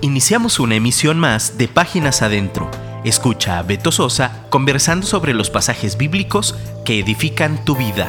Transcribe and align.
Iniciamos 0.00 0.60
una 0.60 0.76
emisión 0.76 1.18
más 1.18 1.58
de 1.58 1.66
Páginas 1.66 2.22
Adentro. 2.22 2.70
Escucha 3.04 3.58
a 3.58 3.64
Beto 3.64 3.90
Sosa 3.90 4.46
conversando 4.48 5.04
sobre 5.04 5.34
los 5.34 5.50
pasajes 5.50 5.98
bíblicos 5.98 6.54
que 6.84 7.00
edifican 7.00 7.64
tu 7.64 7.74
vida. 7.74 8.06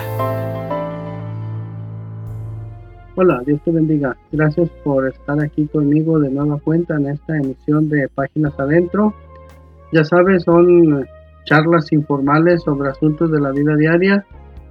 Hola, 3.15 3.41
Dios 3.43 3.59
te 3.65 3.71
bendiga. 3.71 4.15
Gracias 4.31 4.69
por 4.83 5.07
estar 5.07 5.41
aquí 5.43 5.65
conmigo 5.65 6.19
de 6.19 6.29
nueva 6.29 6.59
cuenta 6.59 6.95
en 6.95 7.07
esta 7.07 7.35
emisión 7.35 7.89
de 7.89 8.07
Páginas 8.07 8.53
Adentro. 8.59 9.15
Ya 9.91 10.03
sabes, 10.03 10.43
son 10.43 11.07
charlas 11.45 11.91
informales 11.91 12.61
sobre 12.61 12.89
asuntos 12.89 13.31
de 13.31 13.41
la 13.41 13.49
vida 13.49 13.75
diaria 13.75 14.23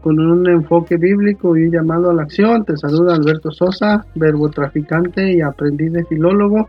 con 0.03 0.21
un 0.21 0.49
enfoque 0.49 0.97
bíblico 0.97 1.57
y 1.57 1.65
un 1.65 1.73
llamado 1.73 2.11
a 2.11 2.15
la 2.15 2.23
acción. 2.23 2.65
Te 2.65 2.77
saluda 2.77 3.17
Alberto 3.17 3.51
Sosa, 3.51 4.07
verbo 4.15 4.51
traficante 4.51 5.33
y 5.35 5.41
aprendiz 5.41 5.93
de 5.93 6.05
filólogo 6.05 6.69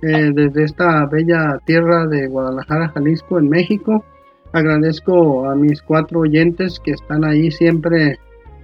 eh, 0.00 0.30
desde 0.32 0.64
esta 0.64 1.06
bella 1.06 1.58
tierra 1.64 2.06
de 2.06 2.28
Guadalajara, 2.28 2.90
Jalisco, 2.90 3.38
en 3.38 3.48
México. 3.48 4.04
Agradezco 4.52 5.48
a 5.48 5.56
mis 5.56 5.82
cuatro 5.82 6.20
oyentes 6.20 6.80
que 6.84 6.92
están 6.92 7.24
ahí 7.24 7.50
siempre 7.50 8.18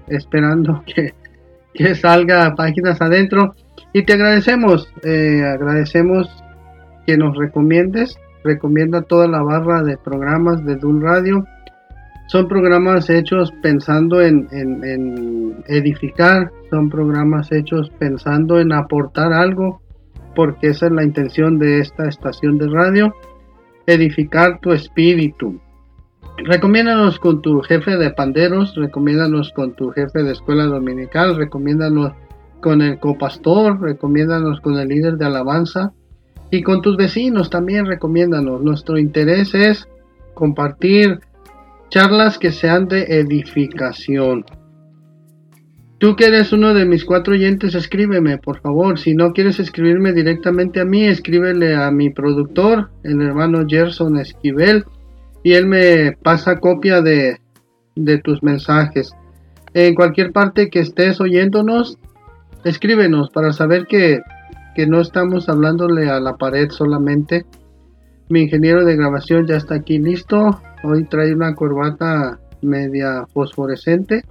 esperando 0.06 0.84
que, 1.74 1.94
salga 1.96 2.54
páginas 2.54 3.00
adentro. 3.00 3.54
Y 3.92 4.04
te 4.04 4.12
agradecemos, 4.12 4.88
eh, 5.02 5.42
agradecemos 5.44 6.28
que 7.06 7.16
nos 7.16 7.36
recomiendes. 7.36 8.16
Recomienda 8.44 9.02
toda 9.02 9.26
la 9.26 9.42
barra 9.42 9.82
de 9.82 9.96
programas 9.96 10.64
de 10.64 10.76
Dun 10.76 11.02
Radio. 11.02 11.44
Son 12.28 12.46
programas 12.46 13.10
hechos 13.10 13.52
pensando 13.60 14.22
en, 14.22 14.48
en 14.52 15.64
edificar, 15.66 16.50
son 16.70 16.88
programas 16.88 17.52
hechos 17.52 17.90
pensando 17.98 18.60
en 18.60 18.72
aportar 18.72 19.32
algo 19.32 19.83
porque 20.34 20.68
esa 20.68 20.86
es 20.86 20.92
la 20.92 21.04
intención 21.04 21.58
de 21.58 21.80
esta 21.80 22.08
estación 22.08 22.58
de 22.58 22.68
radio, 22.68 23.14
edificar 23.86 24.60
tu 24.60 24.72
espíritu. 24.72 25.60
Recomiéndanos 26.38 27.18
con 27.18 27.42
tu 27.42 27.60
jefe 27.60 27.96
de 27.96 28.10
panderos, 28.10 28.74
recomiéndanos 28.74 29.52
con 29.52 29.74
tu 29.74 29.90
jefe 29.90 30.22
de 30.22 30.32
escuela 30.32 30.64
dominical, 30.64 31.36
recomiéndanos 31.36 32.12
con 32.60 32.82
el 32.82 32.98
copastor, 32.98 33.80
recomiéndanos 33.80 34.60
con 34.60 34.78
el 34.78 34.88
líder 34.88 35.16
de 35.16 35.26
alabanza 35.26 35.92
y 36.50 36.62
con 36.62 36.82
tus 36.82 36.96
vecinos 36.96 37.50
también 37.50 37.86
recomiéndanos. 37.86 38.62
Nuestro 38.62 38.98
interés 38.98 39.54
es 39.54 39.88
compartir 40.34 41.20
charlas 41.88 42.38
que 42.38 42.52
sean 42.52 42.88
de 42.88 43.02
edificación. 43.20 44.44
Tú 46.04 46.16
que 46.16 46.26
eres 46.26 46.52
uno 46.52 46.74
de 46.74 46.84
mis 46.84 47.02
cuatro 47.02 47.32
oyentes, 47.32 47.74
escríbeme, 47.74 48.36
por 48.36 48.60
favor. 48.60 48.98
Si 48.98 49.14
no 49.14 49.32
quieres 49.32 49.58
escribirme 49.58 50.12
directamente 50.12 50.78
a 50.78 50.84
mí, 50.84 51.06
escríbele 51.06 51.74
a 51.74 51.90
mi 51.90 52.10
productor, 52.10 52.90
el 53.04 53.22
hermano 53.22 53.64
Gerson 53.66 54.18
Esquivel, 54.18 54.84
y 55.42 55.54
él 55.54 55.66
me 55.66 56.12
pasa 56.22 56.60
copia 56.60 57.00
de, 57.00 57.40
de 57.96 58.18
tus 58.18 58.42
mensajes. 58.42 59.12
En 59.72 59.94
cualquier 59.94 60.30
parte 60.30 60.68
que 60.68 60.80
estés 60.80 61.22
oyéndonos, 61.22 61.96
escríbenos 62.64 63.30
para 63.30 63.54
saber 63.54 63.86
que, 63.86 64.20
que 64.74 64.86
no 64.86 65.00
estamos 65.00 65.48
hablándole 65.48 66.10
a 66.10 66.20
la 66.20 66.36
pared 66.36 66.68
solamente. 66.68 67.46
Mi 68.28 68.42
ingeniero 68.42 68.84
de 68.84 68.94
grabación 68.94 69.46
ya 69.46 69.56
está 69.56 69.76
aquí 69.76 69.98
listo. 69.98 70.60
Hoy 70.82 71.04
trae 71.04 71.34
una 71.34 71.54
corbata 71.54 72.38
media 72.60 73.24
fosforescente 73.32 74.22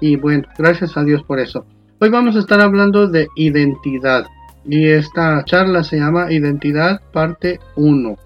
y 0.00 0.16
bueno, 0.16 0.48
gracias 0.58 0.96
a 0.96 1.04
Dios 1.04 1.22
por 1.22 1.38
eso. 1.38 1.64
Hoy 2.00 2.08
vamos 2.08 2.34
a 2.34 2.38
estar 2.38 2.60
hablando 2.60 3.06
de 3.06 3.28
identidad. 3.36 4.26
Y 4.64 4.88
esta 4.88 5.44
charla 5.44 5.84
se 5.84 5.98
llama 5.98 6.32
Identidad 6.32 7.00
parte 7.12 7.60
1. 7.76 8.16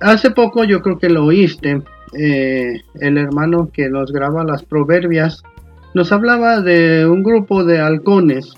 Hace 0.00 0.30
poco 0.30 0.64
yo 0.64 0.82
creo 0.82 0.98
que 0.98 1.08
lo 1.08 1.24
oíste. 1.24 1.82
Eh, 2.18 2.80
el 3.00 3.18
hermano 3.18 3.70
que 3.72 3.88
nos 3.88 4.12
graba 4.12 4.42
las 4.42 4.62
proverbias 4.64 5.42
nos 5.94 6.10
hablaba 6.10 6.60
de 6.60 7.06
un 7.06 7.22
grupo 7.22 7.64
de 7.64 7.80
halcones 7.80 8.54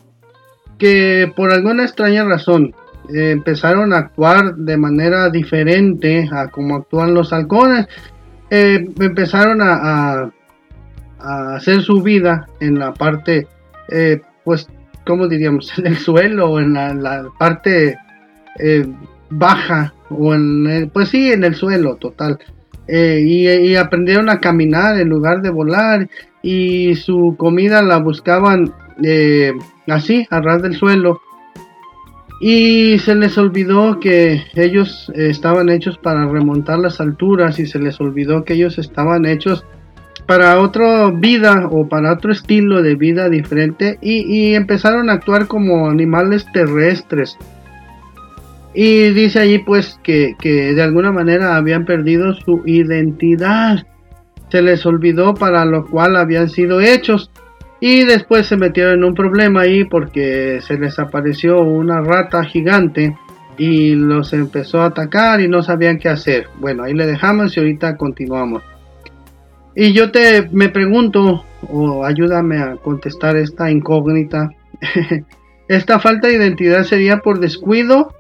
que 0.79 1.33
por 1.35 1.51
alguna 1.51 1.83
extraña 1.83 2.25
razón 2.25 2.75
eh, 3.13 3.33
empezaron 3.33 3.93
a 3.93 3.99
actuar 3.99 4.55
de 4.55 4.77
manera 4.77 5.29
diferente 5.31 6.29
a 6.31 6.49
como 6.49 6.77
actúan 6.77 7.13
los 7.13 7.33
halcones. 7.33 7.87
Eh, 8.51 8.87
empezaron 9.01 9.61
a 9.63 10.23
a 10.23 10.31
hacer 11.21 11.83
su 11.83 12.03
vida 12.03 12.47
en 12.61 12.79
la 12.79 12.93
parte, 12.95 13.47
eh, 13.89 14.21
pues, 14.45 14.69
¿cómo 15.07 15.29
diríamos? 15.29 15.73
En 15.79 15.87
el 15.87 15.97
suelo, 15.97 16.59
en 16.61 16.75
la, 16.75 17.27
parte 17.39 17.99
eh, 18.59 18.87
baja, 19.31 19.95
o 20.09 20.35
en, 20.35 20.91
pues 20.93 21.09
sí, 21.11 21.33
en 21.33 21.45
el 21.45 21.55
suelo, 21.55 21.97
total. 21.97 22.39
Eh, 22.89 23.23
y, 23.25 23.77
aprendieron 23.77 24.29
a 24.29 24.41
caminar 24.41 24.99
en 24.99 25.09
lugar 25.09 25.43
de 25.43 25.51
volar, 25.51 26.09
y 26.43 26.95
su 26.97 27.37
comida 27.39 27.83
la 27.83 27.99
buscaban 27.99 28.73
así, 29.87 30.27
a 30.31 30.41
ras 30.41 30.63
del 30.63 30.75
suelo. 30.75 31.21
Y 32.41 32.99
se 33.01 33.15
les 33.15 33.37
olvidó 33.37 34.01
que 34.01 34.43
ellos 34.55 35.13
estaban 35.15 35.69
hechos 35.69 35.99
para 35.99 36.27
remontar 36.27 36.79
las 36.79 36.99
alturas 36.99 37.59
y 37.59 37.67
se 37.67 37.79
les 37.79 38.01
olvidó 38.01 38.45
que 38.45 38.55
ellos 38.55 38.79
estaban 38.79 39.27
hechos 39.27 39.67
para 40.31 40.61
otra 40.61 41.11
vida 41.11 41.67
o 41.73 41.89
para 41.89 42.13
otro 42.13 42.31
estilo 42.31 42.83
de 42.83 42.95
vida 42.95 43.29
diferente 43.29 43.99
y, 44.01 44.55
empezaron 44.55 45.11
a 45.11 45.15
actuar 45.15 45.49
como 45.49 45.91
animales 45.91 46.47
terrestres. 46.53 47.37
Y 48.73 49.11
dice 49.11 49.41
allí 49.41 49.59
pues 49.59 49.99
que, 50.05 50.37
que, 50.39 50.73
de 50.73 50.83
alguna 50.83 51.11
manera 51.11 51.57
habían 51.57 51.85
perdido 51.85 52.33
su 52.35 52.63
identidad. 52.65 53.85
Se 54.53 54.63
les 54.63 54.87
olvidó 54.87 55.35
para 55.35 55.65
lo 55.65 55.85
cual 55.87 56.15
habían 56.15 56.49
sido 56.49 56.81
hechos. 56.81 57.33
Y 57.81 58.05
después 58.05 58.47
se 58.47 58.57
metieron 58.57 58.99
en 58.99 59.05
un 59.07 59.15
problema 59.15 59.63
ahí 59.63 59.83
porque 59.83 60.61
se 60.61 60.79
les 60.79 61.01
apareció 61.01 61.61
una 61.61 62.03
rata 62.03 62.45
gigante 62.45 63.17
y 63.59 63.97
los 63.97 64.33
empezó 64.33 64.83
a 64.83 64.87
atacar 64.87 65.41
y 65.41 65.49
no 65.49 65.65
sabían 65.65 65.99
qué 65.99 66.09
hacer. 66.09 66.47
Bueno, 66.61 66.85
ahí 66.85 66.95
le 66.95 67.07
dejamos 67.07 67.57
y 67.57 67.59
ahorita 67.59 67.97
continuamos. 67.97 68.63
Y 69.75 69.93
yo 69.93 70.11
te 70.11 70.49
me 70.51 70.69
pregunto, 70.69 71.45
o 71.69 72.05
ayúdame 72.05 72.59
a 72.59 72.77
contestar 72.77 73.37
esta 73.37 73.71
incógnita, 73.71 74.51
¿esta 75.69 76.01
falta 76.01 76.29
de 76.29 76.35
identidad 76.35 76.85
sería 76.85 77.19
por 77.19 77.39
descuido 77.41 78.15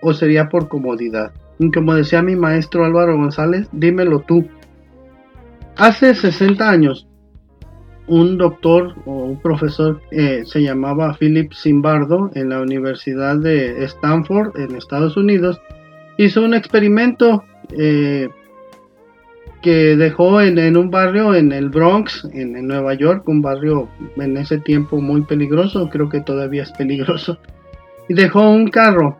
o 0.00 0.12
sería 0.14 0.48
por 0.48 0.68
comodidad? 0.68 1.32
como 1.72 1.94
decía 1.94 2.20
mi 2.20 2.36
maestro 2.36 2.84
Álvaro 2.84 3.16
González, 3.16 3.68
dímelo 3.72 4.20
tú. 4.20 4.46
Hace 5.76 6.14
60 6.14 6.68
años, 6.68 7.06
un 8.06 8.36
doctor 8.36 8.94
o 9.06 9.24
un 9.24 9.40
profesor 9.40 10.00
eh, 10.10 10.42
se 10.44 10.62
llamaba 10.62 11.16
Philip 11.18 11.52
Zimbardo 11.54 12.30
en 12.34 12.50
la 12.50 12.60
Universidad 12.60 13.36
de 13.36 13.84
Stanford 13.84 14.58
en 14.58 14.76
Estados 14.76 15.16
Unidos 15.16 15.60
hizo 16.16 16.42
un 16.42 16.54
experimento 16.54 17.44
eh, 17.76 18.28
que 19.64 19.96
dejó 19.96 20.42
en, 20.42 20.76
un 20.76 20.90
barrio 20.90 21.34
en 21.34 21.50
el 21.50 21.70
Bronx, 21.70 22.28
en, 22.34 22.52
Nueva 22.66 22.92
York, 22.92 23.26
un 23.26 23.40
barrio 23.40 23.88
en 24.16 24.36
ese 24.36 24.58
tiempo 24.58 25.00
muy 25.00 25.22
peligroso, 25.22 25.88
creo 25.88 26.10
que 26.10 26.20
todavía 26.20 26.64
es 26.64 26.72
peligroso, 26.72 27.38
y 28.06 28.12
dejó 28.12 28.50
un 28.50 28.68
carro, 28.68 29.16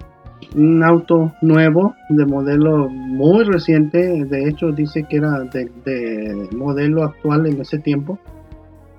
un 0.54 0.82
auto 0.82 1.32
nuevo 1.40 1.94
de 2.10 2.26
modelo 2.26 2.90
muy 2.90 3.44
reciente, 3.44 4.26
de 4.26 4.46
hecho 4.46 4.70
dice 4.70 5.06
que 5.08 5.16
era 5.16 5.40
de, 5.44 6.46
modelo 6.54 7.04
actual 7.04 7.46
en 7.46 7.62
ese 7.62 7.78
tiempo, 7.78 8.18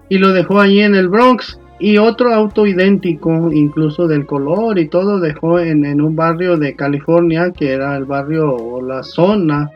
y 0.09 0.17
lo 0.17 0.33
dejó 0.33 0.59
allí 0.59 0.81
en 0.81 0.95
el 0.95 1.09
Bronx. 1.09 1.59
Y 1.77 1.97
otro 1.97 2.33
auto 2.33 2.65
idéntico, 2.65 3.51
incluso 3.51 4.07
del 4.07 4.25
color 4.25 4.79
y 4.79 4.87
todo, 4.87 5.19
dejó 5.19 5.59
en, 5.59 5.83
en 5.83 5.99
un 5.99 6.15
barrio 6.15 6.55
de 6.55 6.73
California, 6.73 7.51
que 7.51 7.73
era 7.73 7.97
el 7.97 8.05
barrio 8.05 8.55
o 8.55 8.81
la 8.81 9.03
zona 9.03 9.69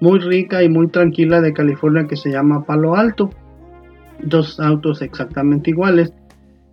muy 0.00 0.18
rica 0.18 0.62
y 0.62 0.68
muy 0.68 0.88
tranquila 0.88 1.40
de 1.40 1.52
California 1.52 2.06
que 2.06 2.16
se 2.16 2.30
llama 2.30 2.64
Palo 2.64 2.96
Alto. 2.96 3.30
Dos 4.22 4.58
autos 4.58 5.02
exactamente 5.02 5.70
iguales. 5.70 6.12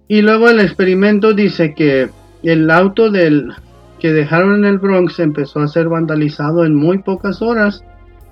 Y 0.08 0.22
luego 0.22 0.50
el 0.50 0.60
experimento 0.60 1.34
dice 1.34 1.74
que 1.74 2.10
el 2.44 2.72
auto 2.72 3.12
del 3.12 3.54
que 4.00 4.14
dejaron 4.14 4.60
en 4.60 4.66
el 4.66 4.78
Bronx 4.78 5.20
empezó 5.20 5.60
a 5.60 5.68
ser 5.68 5.90
vandalizado 5.90 6.66
en 6.66 6.76
muy 6.76 7.00
pocas 7.00 7.42
horas 7.42 7.84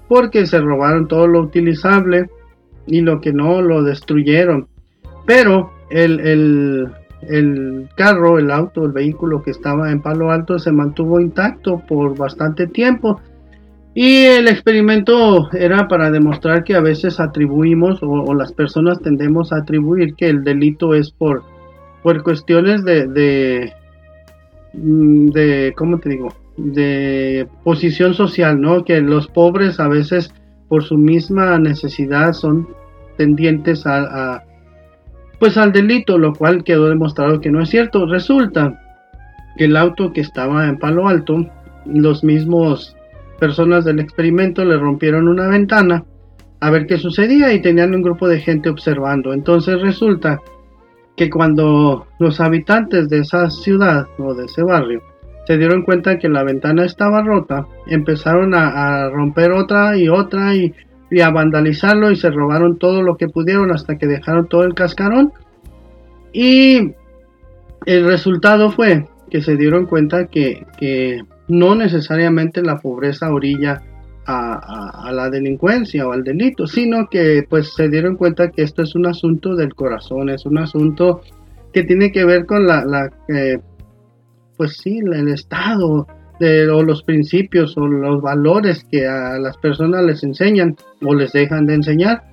porque 0.08 0.46
se 0.46 0.62
robaron 0.62 1.08
todo 1.08 1.28
lo 1.28 1.42
utilizable 1.42 2.30
y 2.86 3.02
lo 3.02 3.20
que 3.20 3.34
no 3.34 3.62
lo 3.62 3.84
destruyeron. 3.84 4.68
Pero 5.26 5.72
el, 5.90 6.20
el, 6.20 6.88
el 7.28 7.90
carro, 7.96 8.38
el 8.38 8.52
auto, 8.52 8.86
el 8.86 8.92
vehículo 8.92 9.42
que 9.42 9.52
estaba 9.52 9.92
en 9.92 10.02
Palo 10.02 10.32
Alto 10.32 10.60
se 10.60 10.72
mantuvo 10.72 11.20
intacto 11.20 11.80
por 11.80 12.16
bastante 12.16 12.68
tiempo 12.68 13.20
y 13.98 14.26
el 14.26 14.50
experimento 14.50 15.50
era 15.54 15.88
para 15.88 16.12
demostrar 16.12 16.66
que 16.66 16.76
a 16.76 16.82
veces 16.82 17.22
atribuimos 17.22 18.00
o, 18.02 18.34
las 18.34 18.52
personas 18.52 19.00
tendemos 19.00 19.54
a 19.54 19.60
atribuir 19.60 20.16
que 20.16 20.28
el 20.28 20.44
delito 20.44 20.94
es 20.94 21.12
por, 21.12 21.44
por 22.04 22.22
cuestiones 22.22 22.84
de, 22.84 23.72
mm, 24.74 25.28
de, 25.30 25.74
¿cómo 25.78 26.00
te 26.00 26.10
digo? 26.10 26.28
De 26.58 27.48
posición 27.64 28.14
social, 28.14 28.60
¿no? 28.60 28.84
Que 28.84 29.00
los 29.00 29.30
pobres 29.30 29.80
a 29.80 29.88
veces 29.88 30.34
por 30.68 30.84
su 30.84 30.98
misma 30.98 31.58
necesidad 31.58 32.34
son 32.34 32.68
tendientes 33.16 33.88
a, 33.88 34.44
pues 35.40 35.56
al 35.56 35.72
delito, 35.72 36.18
lo 36.18 36.34
cual 36.34 36.66
quedó 36.66 36.90
demostrado 36.90 37.40
que 37.40 37.50
no 37.50 37.62
es 37.62 37.70
cierto. 37.70 38.06
Resulta 38.08 38.78
que 39.58 39.66
el 39.66 39.78
auto 39.78 40.12
que 40.12 40.20
estaba 40.20 40.68
en 40.68 40.80
Palo 40.80 41.08
Alto, 41.08 41.50
los 41.86 42.26
mismos 42.26 42.98
personas 43.40 43.86
del 43.86 44.00
experimento 44.00 44.64
le 44.64 44.78
rompieron 44.78 45.28
una 45.28 45.48
ventana 45.48 46.04
a 46.60 46.72
ver 46.72 46.88
qué 46.88 46.98
sucedía 46.98 47.54
y 47.54 47.62
tenían 47.62 47.94
un 47.94 48.02
grupo 48.02 48.28
de 48.28 48.40
gente 48.40 48.70
observando. 48.70 49.34
Entonces 49.34 49.82
resulta 49.82 50.40
que 51.16 51.30
cuando 51.30 52.08
los 52.20 52.40
habitantes 52.42 53.10
de 53.10 53.20
esa 53.20 53.50
ciudad 53.50 54.08
o 54.18 54.34
de 54.34 54.46
ese 54.46 54.64
barrio 54.64 55.02
se 55.46 55.58
dieron 55.58 55.84
cuenta 55.84 56.18
que 56.18 56.28
la 56.28 56.44
ventana 56.44 56.86
estaba 56.86 57.22
rota, 57.22 57.68
empezaron 57.88 58.54
a, 58.56 59.10
romper 59.10 59.52
otra 59.52 59.96
y 59.96 60.10
otra 60.10 60.56
y, 60.56 60.74
a 61.22 61.30
vandalizarlo 61.30 62.12
y 62.12 62.16
se 62.16 62.32
robaron 62.32 62.78
todo 62.78 63.02
lo 63.02 63.16
que 63.16 63.30
pudieron 63.30 63.72
hasta 63.72 63.98
que 63.98 64.08
dejaron 64.08 64.48
todo 64.48 64.64
el 64.64 64.74
cascarón. 64.74 65.32
Y 66.34 66.94
el 67.86 68.06
resultado 68.06 68.72
fue 68.72 69.08
que 69.30 69.42
se 69.42 69.56
dieron 69.56 69.86
cuenta 69.86 70.26
que, 70.28 70.66
no 71.48 71.76
necesariamente 71.76 72.62
la 72.62 72.80
pobreza 72.80 73.32
orilla 73.32 73.82
a, 74.28 75.12
la 75.12 75.30
delincuencia 75.30 76.08
o 76.08 76.12
al 76.12 76.24
delito, 76.24 76.66
sino 76.66 77.08
que 77.10 77.46
pues 77.48 77.74
se 77.76 77.90
dieron 77.90 78.16
cuenta 78.16 78.50
que 78.50 78.64
esto 78.64 78.82
es 78.82 78.96
un 78.96 79.06
asunto 79.06 79.56
del 79.56 79.76
corazón, 79.76 80.30
es 80.30 80.46
un 80.46 80.58
asunto 80.58 81.22
que 81.72 81.84
tiene 81.84 82.12
que 82.12 82.26
ver 82.26 82.46
con 82.46 82.66
la, 82.66 82.84
la 82.86 83.12
eh, 83.28 83.60
pues 84.58 84.78
sí, 84.78 85.00
el 85.00 85.28
estado 85.28 86.08
de, 86.40 86.68
o 86.70 86.84
los 86.84 87.04
principios 87.04 87.78
o 87.78 87.88
los 87.88 88.22
valores 88.22 88.86
que 88.90 89.06
a 89.06 89.38
las 89.38 89.58
personas 89.58 90.04
les 90.04 90.24
enseñan 90.24 90.76
o 91.04 91.14
les 91.14 91.32
dejan 91.32 91.66
de 91.66 91.76
enseñar. 91.76 92.24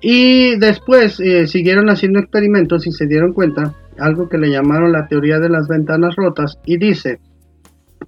Y 0.00 0.56
después 0.58 1.18
eh, 1.20 1.46
siguieron 1.46 1.88
haciendo 1.88 2.18
experimentos 2.18 2.86
y 2.86 2.92
se 2.92 3.06
dieron 3.06 3.32
cuenta 3.32 3.74
algo 3.98 4.28
que 4.28 4.38
le 4.38 4.50
llamaron 4.50 4.92
la 4.92 5.06
teoría 5.06 5.38
de 5.38 5.48
las 5.48 5.68
ventanas 5.68 6.16
rotas 6.16 6.58
y 6.66 6.76
dice 6.76 7.20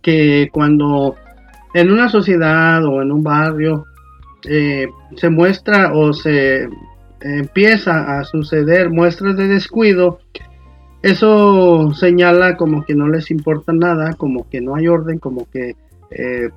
que 0.02 0.48
cuando 0.52 1.14
en 1.74 1.90
una 1.90 2.08
sociedad 2.08 2.84
o 2.84 3.02
en 3.02 3.12
un 3.12 3.22
barrio 3.22 3.84
eh, 4.48 4.86
se 5.16 5.28
muestra 5.28 5.92
o 5.92 6.12
se 6.12 6.68
empieza 7.20 8.18
a 8.18 8.24
suceder 8.24 8.90
muestras 8.90 9.36
de 9.36 9.48
descuido, 9.48 10.20
eso 11.02 11.92
señala 11.94 12.56
como 12.56 12.84
que 12.84 12.94
no 12.94 13.08
les 13.08 13.30
importa 13.30 13.72
nada, 13.72 14.14
como 14.14 14.48
que 14.48 14.60
no 14.60 14.76
hay 14.76 14.88
orden, 14.88 15.18
como 15.18 15.48
que 15.50 15.76
eh, 16.10 16.48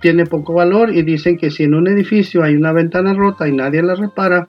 tiene 0.00 0.26
poco 0.26 0.54
valor 0.54 0.94
y 0.94 1.02
dicen 1.02 1.36
que 1.36 1.50
si 1.50 1.64
en 1.64 1.74
un 1.74 1.88
edificio 1.88 2.42
hay 2.42 2.54
una 2.54 2.72
ventana 2.72 3.14
rota 3.14 3.48
y 3.48 3.52
nadie 3.52 3.82
la 3.82 3.94
repara, 3.94 4.48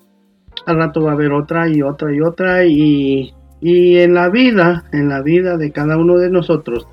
al 0.65 0.77
rato 0.77 1.01
va 1.01 1.11
a 1.11 1.13
haber 1.13 1.31
otra 1.31 1.69
y 1.69 1.81
otra 1.81 2.13
y 2.13 2.21
otra 2.21 2.65
y, 2.65 3.33
y 3.61 3.97
en 3.97 4.13
la 4.13 4.29
vida, 4.29 4.85
en 4.91 5.09
la 5.09 5.21
vida 5.21 5.57
de 5.57 5.71
cada 5.71 5.97
uno 5.97 6.17
de 6.17 6.29
nosotros, 6.29 6.87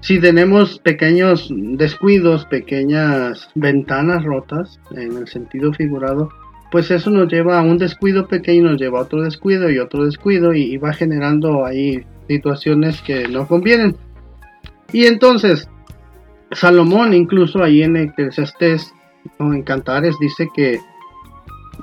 si 0.00 0.20
tenemos 0.20 0.78
pequeños 0.78 1.48
descuidos, 1.50 2.44
pequeñas 2.46 3.48
ventanas 3.54 4.24
rotas, 4.24 4.80
en 4.92 5.16
el 5.16 5.26
sentido 5.28 5.72
figurado, 5.72 6.28
pues 6.70 6.90
eso 6.90 7.10
nos 7.10 7.30
lleva 7.32 7.58
a 7.58 7.62
un 7.62 7.78
descuido 7.78 8.26
pequeño, 8.26 8.70
nos 8.70 8.80
lleva 8.80 8.98
a 8.98 9.02
otro 9.02 9.22
descuido 9.22 9.70
y 9.70 9.78
otro 9.78 10.04
descuido 10.04 10.52
y, 10.54 10.76
va 10.76 10.92
generando 10.92 11.64
ahí 11.64 12.04
situaciones 12.28 13.00
que 13.02 13.28
no 13.28 13.46
convienen. 13.46 13.96
Y 14.92 15.06
entonces, 15.06 15.68
Salomón 16.52 17.14
incluso 17.14 17.62
ahí 17.62 17.82
en 17.82 17.96
Eclesiastés 17.96 18.92
o 19.38 19.52
en 19.52 19.62
Cantares 19.62 20.16
dice 20.20 20.48
que 20.54 20.78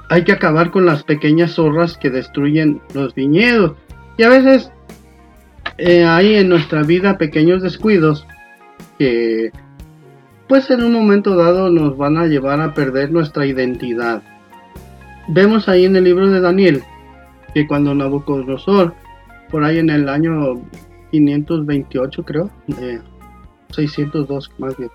hay 0.10 0.24
que 0.24 0.32
acabar 0.32 0.72
con 0.72 0.86
las 0.86 1.04
pequeñas 1.04 1.54
zorras 1.54 1.98
que 1.98 2.10
destruyen 2.10 2.82
los 2.94 3.16
viñedos. 3.16 3.74
Y 4.18 4.24
a 4.24 4.30
veces 4.30 4.72
eh, 5.78 6.06
hay 6.06 6.36
en 6.36 6.50
nuestra 6.50 6.84
vida 6.84 7.18
pequeños 7.18 7.62
descuidos 7.62 8.28
que 8.98 9.52
pues 10.48 10.70
en 10.70 10.84
un 10.84 10.94
momento 10.94 11.36
dado 11.36 11.70
nos 11.70 11.98
van 11.98 12.18
a 12.18 12.28
llevar 12.28 12.62
a 12.62 12.74
perder 12.74 13.12
nuestra 13.12 13.46
identidad. 13.46 14.22
Vemos 15.28 15.70
ahí 15.70 15.86
en 15.86 15.96
el 15.96 16.04
libro 16.04 16.30
de 16.30 16.42
Daniel 16.42 16.84
que 17.54 17.66
cuando 17.68 17.96
Nabucodonosor, 17.96 18.94
por 19.50 19.64
ahí 19.64 19.80
en 19.80 19.90
el 19.90 20.10
año 20.10 20.62
528 21.12 22.24
creo, 22.24 22.50
602 23.70 24.52
más 24.58 24.78
bien, 24.78 24.90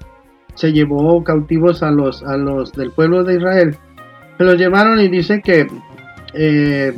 se 0.54 0.72
llevó 0.72 1.22
cautivos 1.22 1.82
a 1.82 1.90
los, 1.90 2.22
a 2.24 2.36
los 2.36 2.72
del 2.72 2.90
pueblo 2.90 3.24
de 3.24 3.36
Israel. 3.36 3.76
Se 4.36 4.44
los 4.44 4.56
llevaron 4.56 5.00
y 5.00 5.08
dice 5.08 5.40
que 5.40 5.66
eh, 6.34 6.96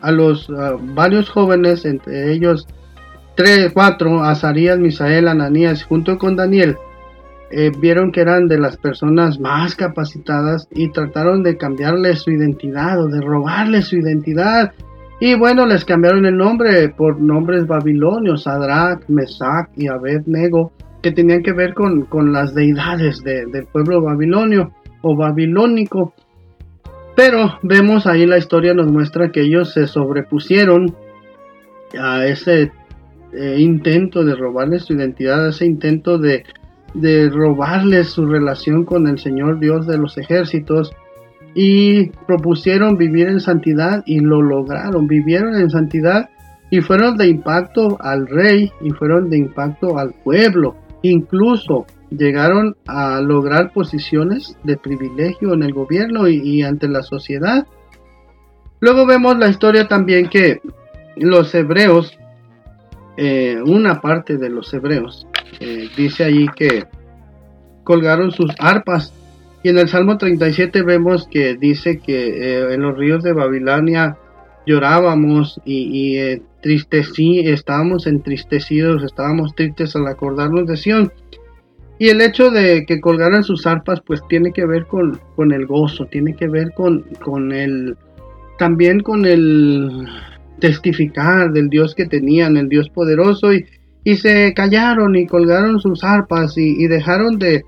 a 0.00 0.10
los 0.10 0.48
varios 0.94 1.28
jóvenes, 1.28 1.84
entre 1.84 2.32
ellos 2.32 2.66
tres, 3.34 3.72
cuatro, 3.72 4.22
Azarías, 4.22 4.78
Misael, 4.78 5.28
Ananías, 5.28 5.84
junto 5.84 6.18
con 6.18 6.36
Daniel, 6.36 6.76
eh, 7.50 7.72
vieron 7.80 8.12
que 8.12 8.20
eran 8.20 8.46
de 8.46 8.58
las 8.58 8.76
personas 8.76 9.40
más 9.40 9.74
capacitadas 9.74 10.68
y 10.70 10.90
trataron 10.90 11.42
de 11.42 11.56
cambiarle 11.56 12.14
su 12.14 12.30
identidad 12.30 13.02
o 13.02 13.08
de 13.08 13.20
robarle 13.20 13.82
su 13.82 13.96
identidad. 13.96 14.72
Y 15.20 15.34
bueno, 15.34 15.66
les 15.66 15.84
cambiaron 15.84 16.26
el 16.26 16.36
nombre 16.36 16.90
por 16.90 17.20
nombres 17.20 17.66
babilonios, 17.66 18.44
Sadrach, 18.44 19.08
Mesach 19.08 19.68
y 19.76 19.88
Abednego, 19.88 20.72
que 21.02 21.10
tenían 21.10 21.42
que 21.42 21.52
ver 21.52 21.74
con, 21.74 22.06
las 22.32 22.54
deidades 22.54 23.22
del 23.24 23.66
pueblo 23.72 24.00
babilonio 24.02 24.72
o 25.02 25.16
babilónico. 25.16 26.14
Pero 27.22 27.58
vemos 27.60 28.06
ahí 28.06 28.24
la 28.24 28.38
historia 28.38 28.72
nos 28.72 28.90
muestra 28.90 29.30
que 29.30 29.42
ellos 29.42 29.74
se 29.74 29.86
sobrepusieron 29.86 30.96
a 32.00 32.24
ese 32.24 32.72
eh, 33.34 33.56
intento 33.58 34.24
de 34.24 34.34
robarles 34.34 34.84
su 34.84 34.94
identidad, 34.94 35.44
a 35.44 35.50
ese 35.50 35.66
intento 35.66 36.16
de, 36.16 36.44
de 36.94 37.28
robarles 37.28 38.08
su 38.08 38.24
relación 38.24 38.86
con 38.86 39.06
el 39.06 39.18
Señor 39.18 39.60
Dios 39.60 39.86
de 39.86 39.98
los 39.98 40.16
ejércitos 40.16 40.92
y 41.54 42.06
propusieron 42.26 42.96
vivir 42.96 43.28
en 43.28 43.40
santidad 43.40 44.02
y 44.06 44.20
lo 44.20 44.40
lograron, 44.40 45.06
vivieron 45.06 45.54
en 45.56 45.68
santidad 45.68 46.30
y 46.70 46.80
fueron 46.80 47.18
de 47.18 47.26
impacto 47.26 47.98
al 48.00 48.28
rey 48.28 48.72
y 48.80 48.92
fueron 48.92 49.28
de 49.28 49.36
impacto 49.36 49.98
al 49.98 50.14
pueblo. 50.24 50.74
Incluso 51.02 51.84
llegaron 52.10 52.76
a 52.86 53.20
lograr 53.20 53.72
posiciones 53.72 54.56
de 54.64 54.76
privilegio 54.76 55.54
en 55.54 55.62
el 55.62 55.72
gobierno 55.72 56.28
y, 56.28 56.62
ante 56.62 56.88
la 56.88 57.02
sociedad. 57.02 57.66
Luego 58.80 59.06
vemos 59.06 59.38
la 59.38 59.48
historia 59.48 59.86
también 59.88 60.28
que 60.28 60.60
los 61.16 61.54
hebreos, 61.54 62.18
eh, 63.16 63.60
una 63.64 64.00
parte 64.00 64.36
de 64.36 64.50
los 64.50 64.72
hebreos, 64.74 65.26
eh, 65.60 65.88
dice 65.96 66.24
allí 66.24 66.48
que 66.56 66.84
colgaron 67.84 68.30
sus 68.30 68.52
arpas. 68.58 69.12
Y 69.62 69.68
en 69.68 69.78
el 69.78 69.88
Salmo 69.88 70.16
37 70.16 70.82
vemos 70.82 71.28
que 71.28 71.54
dice 71.54 71.98
que 71.98 72.28
eh, 72.28 72.74
en 72.74 72.80
los 72.80 72.96
ríos 72.96 73.22
de 73.22 73.34
Babilonia 73.34 74.16
llorábamos 74.66 75.60
y, 75.64 76.16
y 76.16 77.48
estábamos 77.48 78.06
entristecidos, 78.06 79.02
estábamos 79.02 79.54
tristes 79.54 79.94
al 79.96 80.06
acordarnos 80.06 80.66
de 80.66 80.76
Sion. 80.76 81.12
Y 82.00 82.08
el 82.08 82.22
hecho 82.22 82.50
de 82.50 82.86
que 82.86 82.98
colgaran 82.98 83.44
sus 83.44 83.66
arpas, 83.66 84.00
pues 84.00 84.22
tiene 84.26 84.52
que 84.54 84.64
ver 84.64 84.86
con, 84.86 85.20
con 85.36 85.52
el 85.52 85.66
gozo, 85.66 86.06
tiene 86.06 86.34
que 86.34 86.48
ver 86.48 86.72
con, 86.72 87.02
con 87.22 87.52
el, 87.52 87.94
también 88.58 89.00
con 89.00 89.26
el 89.26 90.08
testificar 90.60 91.52
del 91.52 91.68
Dios 91.68 91.94
que 91.94 92.06
tenían, 92.06 92.56
el 92.56 92.70
Dios 92.70 92.88
poderoso, 92.88 93.52
y, 93.52 93.66
y 94.02 94.16
se 94.16 94.54
callaron 94.54 95.14
y 95.14 95.26
colgaron 95.26 95.78
sus 95.78 96.02
arpas 96.02 96.56
y, 96.56 96.86
dejaron 96.86 97.38
de, 97.38 97.64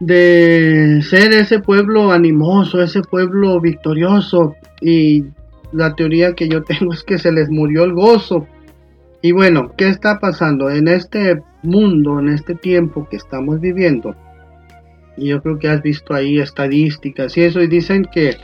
de 0.00 1.00
ser 1.02 1.32
ese 1.32 1.60
pueblo 1.60 2.10
animoso, 2.10 2.82
ese 2.82 3.00
pueblo 3.00 3.60
victorioso. 3.60 4.56
Y 4.80 5.26
la 5.72 5.94
teoría 5.94 6.32
que 6.32 6.48
yo 6.48 6.64
tengo 6.64 6.92
es 6.92 7.04
que 7.04 7.16
se 7.16 7.30
les 7.30 7.48
murió 7.48 7.84
el 7.84 7.92
gozo. 7.92 8.48
Y 9.22 9.30
bueno, 9.30 9.72
¿qué 9.76 9.86
está 9.86 10.18
pasando 10.18 10.68
en 10.68 10.88
este 10.88 11.40
mundo, 11.62 12.18
en 12.18 12.28
este 12.28 12.54
tiempo 12.54 13.06
que 13.08 13.16
estamos 13.16 13.60
viviendo, 13.60 14.14
y 15.16 15.28
yo 15.28 15.42
creo 15.42 15.58
que 15.58 15.68
has 15.68 15.82
visto 15.82 16.14
ahí 16.14 16.38
estadísticas 16.38 17.36
y 17.36 17.42
eso, 17.42 17.60
y 17.60 17.66
dicen 17.66 18.06
que 18.12 18.36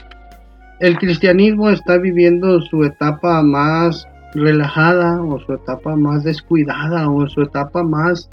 el 0.81 0.99
cristianismo 0.99 1.71
está 1.71 1.97
viviendo 1.97 2.61
su 2.61 2.85
etapa 2.85 3.43
más 3.43 4.07
relajada 4.35 5.23
o 5.23 5.39
su 5.41 5.55
etapa 5.55 5.97
más 5.97 6.25
descuidada 6.25 7.09
o 7.11 7.27
su 7.29 7.43
etapa 7.43 7.83
más 7.83 8.29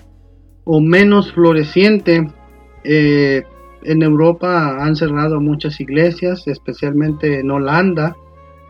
o 0.65 0.81
menos 0.81 1.31
floreciente. 1.31 2.27
Eh, 2.83 3.43
en 3.83 4.01
Europa 4.01 4.83
han 4.83 4.95
cerrado 4.95 5.39
muchas 5.39 5.79
iglesias, 5.79 6.47
especialmente 6.47 7.39
en 7.39 7.51
Holanda, 7.51 8.15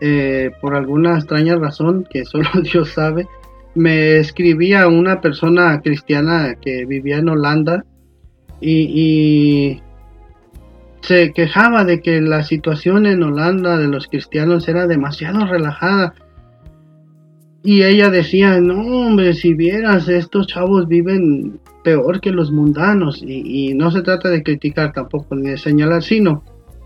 eh, 0.02 0.52
por 0.62 0.76
alguna 0.76 1.16
extraña 1.16 1.56
razón 1.56 2.06
que 2.10 2.26
solo 2.26 2.50
Dios 2.62 2.90
sabe 2.90 3.28
me 3.76 4.18
escribía 4.18 4.88
una 4.88 5.22
persona 5.22 5.82
cristiana 5.82 6.56
que 6.56 6.86
vivía 6.86 7.18
en 7.18 7.30
Holanda 7.30 7.86
y, 8.62 9.82
se 11.02 11.34
quejaba 11.34 11.84
de 11.84 12.02
que 12.02 12.22
la 12.22 12.44
situación 12.44 13.06
en 13.06 13.24
Holanda 13.24 13.78
de 13.78 13.90
los 13.90 14.08
cristianos 14.08 14.70
era 14.70 14.88
demasiado 14.88 15.46
relajada. 15.46 16.14
Y 17.62 17.84
ella 17.84 18.10
decía, 18.10 18.62
no 18.62 18.80
hombre, 18.80 19.34
si 19.34 19.54
vieras, 19.54 20.08
estos 20.08 20.48
chavos 20.48 20.88
viven 20.88 21.60
peor 21.84 22.22
que 22.22 22.32
los 22.32 22.54
mundanos. 22.54 23.22
Y, 23.22 23.72
y 23.72 23.74
no 23.74 23.92
se 23.92 24.02
trata 24.02 24.30
de 24.30 24.44
criticar 24.44 24.94
tampoco 24.94 25.36
ni 25.36 25.50
de 25.50 25.58
señalar, 25.58 26.04
sino 26.04 26.42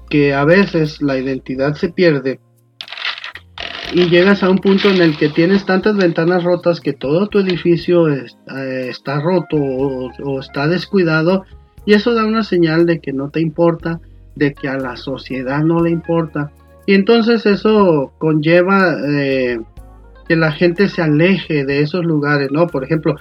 que 0.09 0.33
a 0.33 0.45
veces 0.45 0.99
la 0.99 1.19
identidad 1.19 1.75
se 1.75 1.89
pierde 1.89 2.39
y 3.93 4.09
llegas 4.09 4.43
a 4.43 4.49
un 4.49 4.57
punto 4.57 4.89
en 4.89 5.01
el 5.01 5.17
que 5.17 5.29
tienes 5.29 5.65
tantas 5.65 5.95
ventanas 5.95 6.43
rotas 6.43 6.81
que 6.81 6.93
todo 6.93 7.27
tu 7.27 7.39
edificio 7.39 8.09
eh, 8.09 8.25
está 8.89 9.19
roto 9.19 9.57
o, 9.57 10.39
está 10.39 10.67
descuidado 10.67 11.43
y 11.85 11.93
eso 11.93 12.13
da 12.13 12.25
una 12.25 12.43
señal 12.43 12.85
de 12.85 12.99
que 12.99 13.13
no 13.13 13.29
te 13.29 13.39
importa, 13.39 14.01
de 14.35 14.53
que 14.53 14.67
a 14.67 14.77
la 14.77 14.97
sociedad 14.97 15.63
no 15.63 15.81
le 15.81 15.91
importa 15.91 16.51
y 16.85 16.93
entonces 16.93 17.45
eso 17.45 18.13
conlleva 18.17 18.95
eh, 19.07 19.59
que 20.27 20.35
la 20.35 20.51
gente 20.51 20.89
se 20.89 21.01
aleje 21.01 21.65
de 21.65 21.81
esos 21.81 22.03
lugares, 22.03 22.51
¿no? 22.51 22.67
Por 22.67 22.83
ejemplo, 22.83 23.15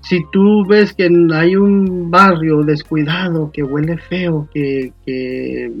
si 0.00 0.24
tú 0.30 0.64
ves 0.66 0.92
que 0.92 1.10
hay 1.34 1.56
un 1.56 2.10
barrio 2.10 2.62
descuidado, 2.62 3.50
que 3.52 3.64
huele 3.64 3.98
feo, 3.98 4.48
que, 4.54 4.92
que 5.04 5.72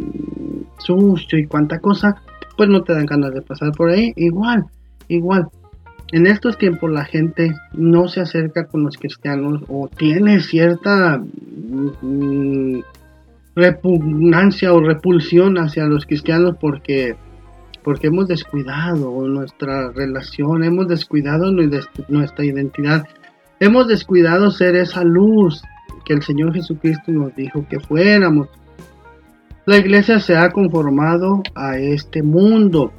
sucio 0.78 1.38
y 1.38 1.46
cuánta 1.46 1.78
cosa, 1.78 2.22
pues 2.56 2.68
no 2.68 2.82
te 2.82 2.92
dan 2.92 3.06
ganas 3.06 3.34
de 3.34 3.42
pasar 3.42 3.72
por 3.72 3.90
ahí. 3.90 4.12
Igual, 4.16 4.64
igual. 5.08 5.48
En 6.12 6.26
estos 6.26 6.56
tiempos 6.56 6.90
la 6.90 7.04
gente 7.04 7.52
no 7.72 8.08
se 8.08 8.20
acerca 8.20 8.66
con 8.66 8.84
los 8.84 8.96
cristianos 8.96 9.62
o 9.68 9.88
tiene 9.88 10.40
cierta 10.40 11.20
mm, 12.02 12.78
repugnancia 13.56 14.72
o 14.72 14.80
repulsión 14.80 15.58
hacia 15.58 15.86
los 15.86 16.06
cristianos 16.06 16.56
porque 16.60 17.16
porque 17.82 18.08
hemos 18.08 18.26
descuidado 18.26 19.28
nuestra 19.28 19.92
relación, 19.92 20.64
hemos 20.64 20.88
descuidado 20.88 21.52
nuestra 21.52 22.44
identidad, 22.44 23.06
hemos 23.60 23.86
descuidado 23.86 24.50
ser 24.50 24.74
esa 24.74 25.04
luz 25.04 25.62
que 26.04 26.14
el 26.14 26.22
Señor 26.22 26.52
Jesucristo 26.52 27.12
nos 27.12 27.34
dijo 27.36 27.64
que 27.68 27.78
fuéramos. 27.78 28.48
La 29.66 29.78
iglesia 29.78 30.20
se 30.20 30.36
ha 30.36 30.50
conformado 30.50 31.42
a 31.56 31.76
este 31.76 32.22
mundo. 32.22 32.92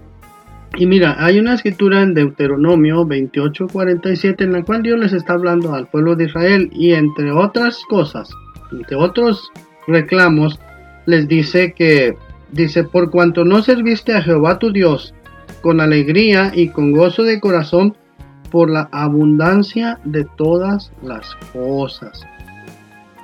Y 0.77 0.85
mira, 0.85 1.15
hay 1.17 1.39
una 1.39 1.53
escritura 1.53 2.01
en 2.01 2.13
Deuteronomio 2.13 3.05
28:47 3.05 4.43
en 4.43 4.51
la 4.51 4.63
cual 4.63 4.83
Dios 4.83 4.99
les 4.99 5.13
está 5.13 5.31
hablando 5.31 5.73
al 5.73 5.87
pueblo 5.87 6.17
de 6.17 6.25
Israel 6.25 6.69
y 6.73 6.91
entre 6.91 7.31
otras 7.31 7.81
cosas, 7.87 8.29
entre 8.73 8.97
otros 8.97 9.49
reclamos, 9.87 10.59
les 11.05 11.29
dice 11.29 11.71
que, 11.71 12.17
dice, 12.51 12.83
por 12.83 13.11
cuanto 13.11 13.45
no 13.45 13.61
serviste 13.61 14.13
a 14.13 14.21
Jehová 14.21 14.59
tu 14.59 14.73
Dios 14.73 15.13
con 15.61 15.79
alegría 15.79 16.51
y 16.53 16.67
con 16.67 16.91
gozo 16.91 17.23
de 17.23 17.39
corazón 17.39 17.95
por 18.51 18.69
la 18.69 18.89
abundancia 18.91 20.01
de 20.03 20.25
todas 20.35 20.91
las 21.01 21.33
cosas. 21.53 22.27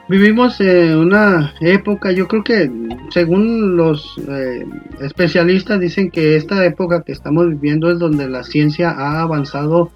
Vivimos 0.09 0.59
en 0.59 0.97
una 0.97 1.53
época, 1.61 2.11
yo 2.11 2.27
creo 2.27 2.43
que 2.43 2.69
según 3.09 3.77
los 3.77 4.19
eh, 4.27 4.65
especialistas 4.99 5.79
dicen 5.79 6.11
que 6.11 6.35
esta 6.35 6.65
época 6.65 7.03
que 7.03 7.13
estamos 7.13 7.47
viviendo 7.47 7.89
es 7.89 7.99
donde 7.99 8.27
la 8.27 8.43
ciencia 8.43 8.91
ha 8.91 9.21
avanzado 9.21 9.91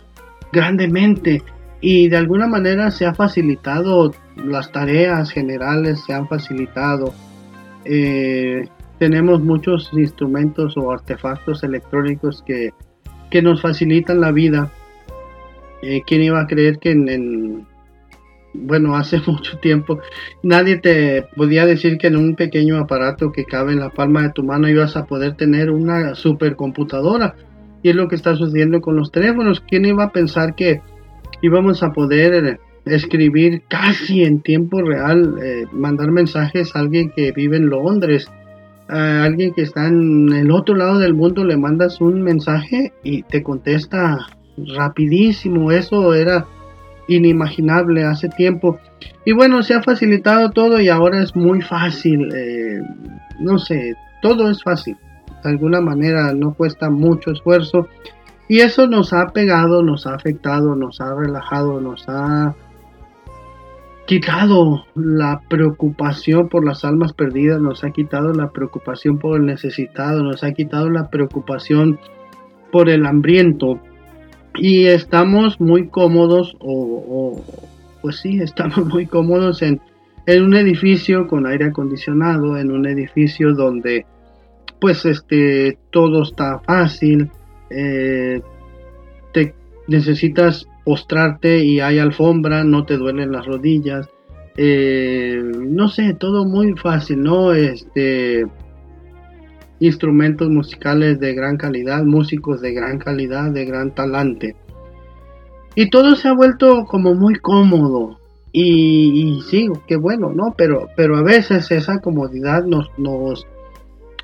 grandemente 0.53 1.43
y 1.81 2.07
de 2.07 2.15
alguna 2.15 2.47
manera 2.47 2.89
se 2.89 3.05
ha 3.05 3.13
facilitado 3.13 4.13
las 4.37 4.71
tareas 4.71 5.29
generales, 5.29 6.01
se 6.05 6.13
han 6.13 6.27
facilitado. 6.29 7.13
Eh, 7.83 8.65
tenemos 8.99 9.41
muchos 9.41 9.89
instrumentos 9.91 10.77
o 10.77 10.89
artefactos 10.89 11.63
electrónicos 11.63 12.43
que, 12.45 12.71
nos 13.41 13.61
facilitan 13.61 14.21
la 14.21 14.31
vida. 14.31 14.71
Eh, 15.83 16.01
¿Quién 16.07 16.23
iba 16.23 16.41
a 16.41 16.47
creer 16.47 16.79
que 16.79 16.91
en 16.91 17.67
bueno, 18.57 18.95
hace 18.95 19.21
mucho 19.27 19.57
tiempo, 19.59 19.99
nadie 20.43 20.77
te 20.77 21.27
podía 21.35 21.65
decir 21.65 21.97
que 21.97 22.07
en 22.07 22.17
un 22.17 22.35
pequeño 22.35 22.77
aparato 22.77 23.31
que 23.31 23.45
cabe 23.45 23.73
en 23.73 23.79
la 23.79 23.89
palma 23.89 24.23
de 24.23 24.31
tu 24.31 24.43
mano 24.43 24.69
ibas 24.69 24.97
a 24.97 25.05
poder 25.05 25.35
tener 25.35 25.69
una 25.71 26.15
supercomputadora. 26.15 27.35
Y 27.83 27.89
es 27.89 27.95
lo 27.95 28.07
que 28.07 28.15
está 28.15 28.35
sucediendo 28.35 28.81
con 28.81 28.95
los 28.95 29.11
teléfonos. 29.11 29.61
¿Quién 29.61 29.85
iba 29.85 30.05
a 30.05 30.11
pensar 30.11 30.55
que 30.55 30.81
íbamos 31.41 31.83
a 31.83 31.91
poder 31.91 32.59
escribir 32.85 33.63
casi 33.67 34.23
en 34.23 34.41
tiempo 34.41 34.81
real, 34.81 35.35
eh, 35.43 35.65
mandar 35.71 36.11
mensajes 36.11 36.75
a 36.75 36.79
alguien 36.79 37.11
que 37.15 37.31
vive 37.31 37.57
en 37.57 37.69
Londres? 37.69 38.31
A 38.89 39.23
alguien 39.23 39.53
que 39.53 39.61
está 39.61 39.87
en 39.87 40.31
el 40.33 40.49
otro 40.49 40.75
lado 40.75 40.97
del 40.97 41.13
mundo 41.13 41.43
le 41.43 41.57
mandas 41.57 42.01
un 42.01 42.23
mensaje 42.23 42.93
y 43.03 43.23
te 43.23 43.43
contesta 43.43 44.17
rapidísimo. 44.57 45.71
Eso 45.71 46.15
era 46.15 46.47
inimaginable 47.07 48.03
hace 48.03 48.29
tiempo. 48.29 48.79
Y 49.25 49.33
bueno, 49.33 49.63
se 49.63 49.73
ha 49.73 49.81
facilitado 49.81 50.51
todo 50.51 50.79
y 50.79 50.89
ahora 50.89 51.21
es 51.21 51.35
muy 51.35 51.61
fácil. 51.61 52.29
Eh, 52.35 52.81
no 53.39 53.57
sé, 53.57 53.95
todo 54.21 54.49
es 54.49 54.63
fácil. 54.63 54.97
De 55.43 55.49
alguna 55.49 55.81
manera 55.81 56.33
no 56.33 56.53
cuesta 56.53 56.89
mucho 56.89 57.31
esfuerzo. 57.31 57.87
Y 58.49 58.59
eso 58.59 58.87
nos 58.87 59.11
ha 59.13 59.27
pegado, 59.27 59.83
nos 59.83 60.07
ha 60.07 60.15
afectado, 60.15 60.75
nos 60.75 61.01
ha 61.01 61.13
relajado, 61.13 61.81
nos 61.81 62.07
ha 62.07 62.55
quitado 64.07 64.85
la 64.95 65.41
preocupación 65.49 66.47
por 66.47 66.65
las 66.65 66.85
almas 66.85 67.11
perdidas, 67.11 67.59
nos 67.59 67.83
ha 67.83 67.91
quitado 67.91 68.31
la 68.31 68.51
preocupación 68.51 69.19
por 69.19 69.37
el 69.37 69.45
necesitado, 69.45 70.23
nos 70.23 70.45
ha 70.45 70.53
quitado 70.53 70.89
la 70.89 71.09
preocupación 71.09 71.99
por 72.71 72.89
el 72.89 73.05
hambriento, 73.05 73.81
y 74.57 74.85
estamos 74.87 75.59
muy 75.59 75.87
cómodos 75.87 76.55
o, 76.59 77.41
pues 78.01 78.19
sí 78.19 78.39
estamos 78.41 78.85
muy 78.85 79.05
cómodos 79.05 79.61
en, 79.61 79.79
en, 80.25 80.43
un 80.43 80.55
edificio 80.55 81.27
con 81.27 81.45
aire 81.45 81.65
acondicionado 81.65 82.57
en 82.57 82.71
un 82.71 82.87
edificio 82.87 83.53
donde 83.53 84.05
pues 84.79 85.05
este 85.05 85.77
todo 85.91 86.23
está 86.23 86.59
fácil 86.59 87.29
eh, 87.69 88.41
te 89.33 89.53
necesitas 89.87 90.67
postrarte 90.85 91.59
y 91.63 91.79
hay 91.79 91.99
alfombra 91.99 92.63
no 92.63 92.85
te 92.85 92.97
duelen 92.97 93.31
las 93.31 93.45
rodillas 93.45 94.09
eh, 94.55 95.41
no 95.43 95.87
sé 95.87 96.13
todo 96.13 96.45
muy 96.45 96.73
fácil 96.73 97.21
no 97.23 97.53
este 97.53 98.45
instrumentos 99.79 100.49
musicales 100.49 101.19
de 101.19 101.33
gran 101.33 101.57
calidad, 101.57 102.03
músicos 102.03 102.61
de 102.61 102.73
gran 102.73 102.97
calidad, 102.99 103.51
de 103.51 103.65
gran 103.65 103.91
talante. 103.93 104.55
Y 105.75 105.89
todo 105.89 106.15
se 106.15 106.27
ha 106.27 106.33
vuelto 106.33 106.85
como 106.85 107.13
muy 107.13 107.35
cómodo. 107.35 108.19
Y, 108.51 109.39
sí, 109.49 109.69
qué 109.87 109.95
bueno, 109.95 110.31
¿no? 110.33 110.55
Pero, 110.57 110.87
pero 110.95 111.17
a 111.17 111.21
veces 111.21 111.69
esa 111.69 111.99
comodidad 111.99 112.63
nos, 112.65 112.89
nos 112.97 113.45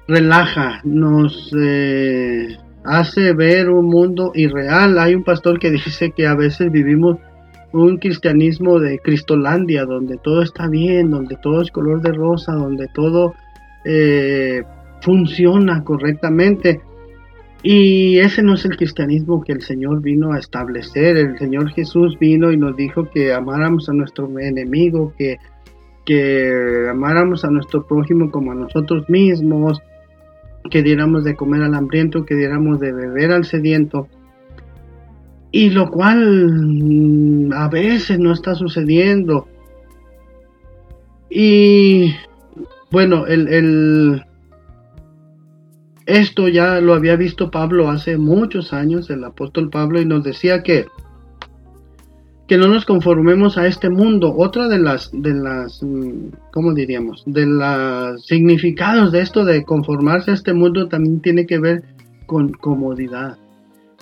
relaja, 0.07 0.81
nos 0.83 1.53
eh, 1.55 2.57
hace 2.83 3.33
ver 3.33 3.69
un 3.69 3.85
mundo 3.85 4.31
irreal. 4.33 4.97
Hay 4.97 5.13
un 5.13 5.23
pastor 5.23 5.59
que 5.59 5.69
dice 5.85 6.11
que 6.11 6.25
a 6.25 6.33
veces 6.33 6.71
vivimos 6.71 7.19
un 7.71 7.97
cristianismo 7.97 8.79
de 8.79 8.99
Cristolandia, 8.99 9.85
donde 9.85 10.17
todo 10.17 10.41
está 10.41 10.67
bien, 10.67 11.11
donde 11.11 11.35
todo 11.37 11.61
es 11.61 11.71
color 11.71 12.01
de 12.01 12.13
rosa, 12.13 12.53
donde 12.53 12.87
todo 12.87 13.33
eh, 13.85 14.63
funciona 15.03 15.83
correctamente. 15.83 16.81
Y 17.61 18.19
ese 18.19 18.43
no 18.43 18.55
es 18.55 18.65
el 18.65 18.75
cristianismo 18.75 19.41
que 19.41 19.53
el 19.53 19.61
Señor 19.61 20.01
vino 20.01 20.33
a 20.33 20.39
establecer. 20.39 21.15
El 21.15 21.37
Señor 21.37 21.69
Jesús 21.69 22.17
vino 22.19 22.51
y 22.51 22.57
nos 22.57 22.75
dijo 22.75 23.09
que 23.09 23.33
amáramos 23.33 23.87
a 23.87 23.93
nuestro 23.93 24.27
enemigo, 24.39 25.13
que, 25.17 25.37
que 26.05 26.87
amáramos 26.89 27.45
a 27.45 27.49
nuestro 27.49 27.85
prójimo 27.85 28.31
como 28.31 28.51
a 28.51 28.55
nosotros 28.55 29.09
mismos, 29.09 29.81
que 30.69 30.81
diéramos 30.81 31.23
de 31.23 31.35
comer 31.35 31.61
al 31.61 31.75
hambriento, 31.75 32.25
que 32.25 32.35
diéramos 32.35 32.79
de 32.79 32.91
beber 32.91 33.31
al 33.31 33.45
sediento. 33.45 34.07
Y 35.51 35.69
lo 35.69 35.89
cual 35.89 36.51
mm, 36.51 37.53
a 37.53 37.69
veces 37.69 38.19
no 38.19 38.33
está 38.33 38.55
sucediendo. 38.55 39.47
Y 41.29 42.13
bueno, 42.91 43.25
el, 43.25 44.23
esto 46.05 46.47
ya 46.47 46.81
lo 46.81 46.93
había 46.93 47.15
visto 47.15 47.51
Pablo 47.51 47.89
hace 47.89 48.17
muchos 48.17 48.73
años, 48.73 49.09
el 49.09 49.23
apóstol 49.23 49.69
Pablo, 49.69 50.01
y 50.01 50.05
nos 50.05 50.23
decía 50.23 50.63
que, 50.63 50.85
que 52.47 52.57
no 52.57 52.67
nos 52.67 52.85
conformemos 52.85 53.57
a 53.57 53.67
este 53.67 53.89
mundo. 53.89 54.33
Otra 54.35 54.67
de 54.67 54.79
las, 54.79 55.09
de 55.13 55.33
las, 55.33 55.81
mm, 55.81 56.29
¿cómo 56.51 56.73
diríamos? 56.73 57.23
De 57.25 57.45
los 57.45 58.25
significados 58.25 59.11
de 59.11 59.21
esto 59.21 59.45
de 59.45 59.63
conformarse 59.63 60.31
a 60.31 60.35
este 60.35 60.53
mundo 60.53 60.87
también 60.87 61.21
tiene 61.21 61.45
que 61.45 61.59
ver 61.59 61.83
con 62.25 62.51
comodidad. 62.51 63.37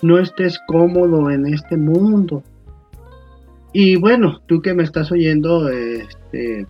No 0.01 0.17
estés 0.17 0.59
cómodo 0.67 1.29
en 1.29 1.45
este 1.45 1.77
mundo. 1.77 2.43
Y 3.73 3.95
bueno, 3.95 4.41
tú 4.47 4.61
que 4.61 4.73
me 4.73 4.83
estás 4.83 5.11
oyendo, 5.11 5.69
este, 5.69 6.65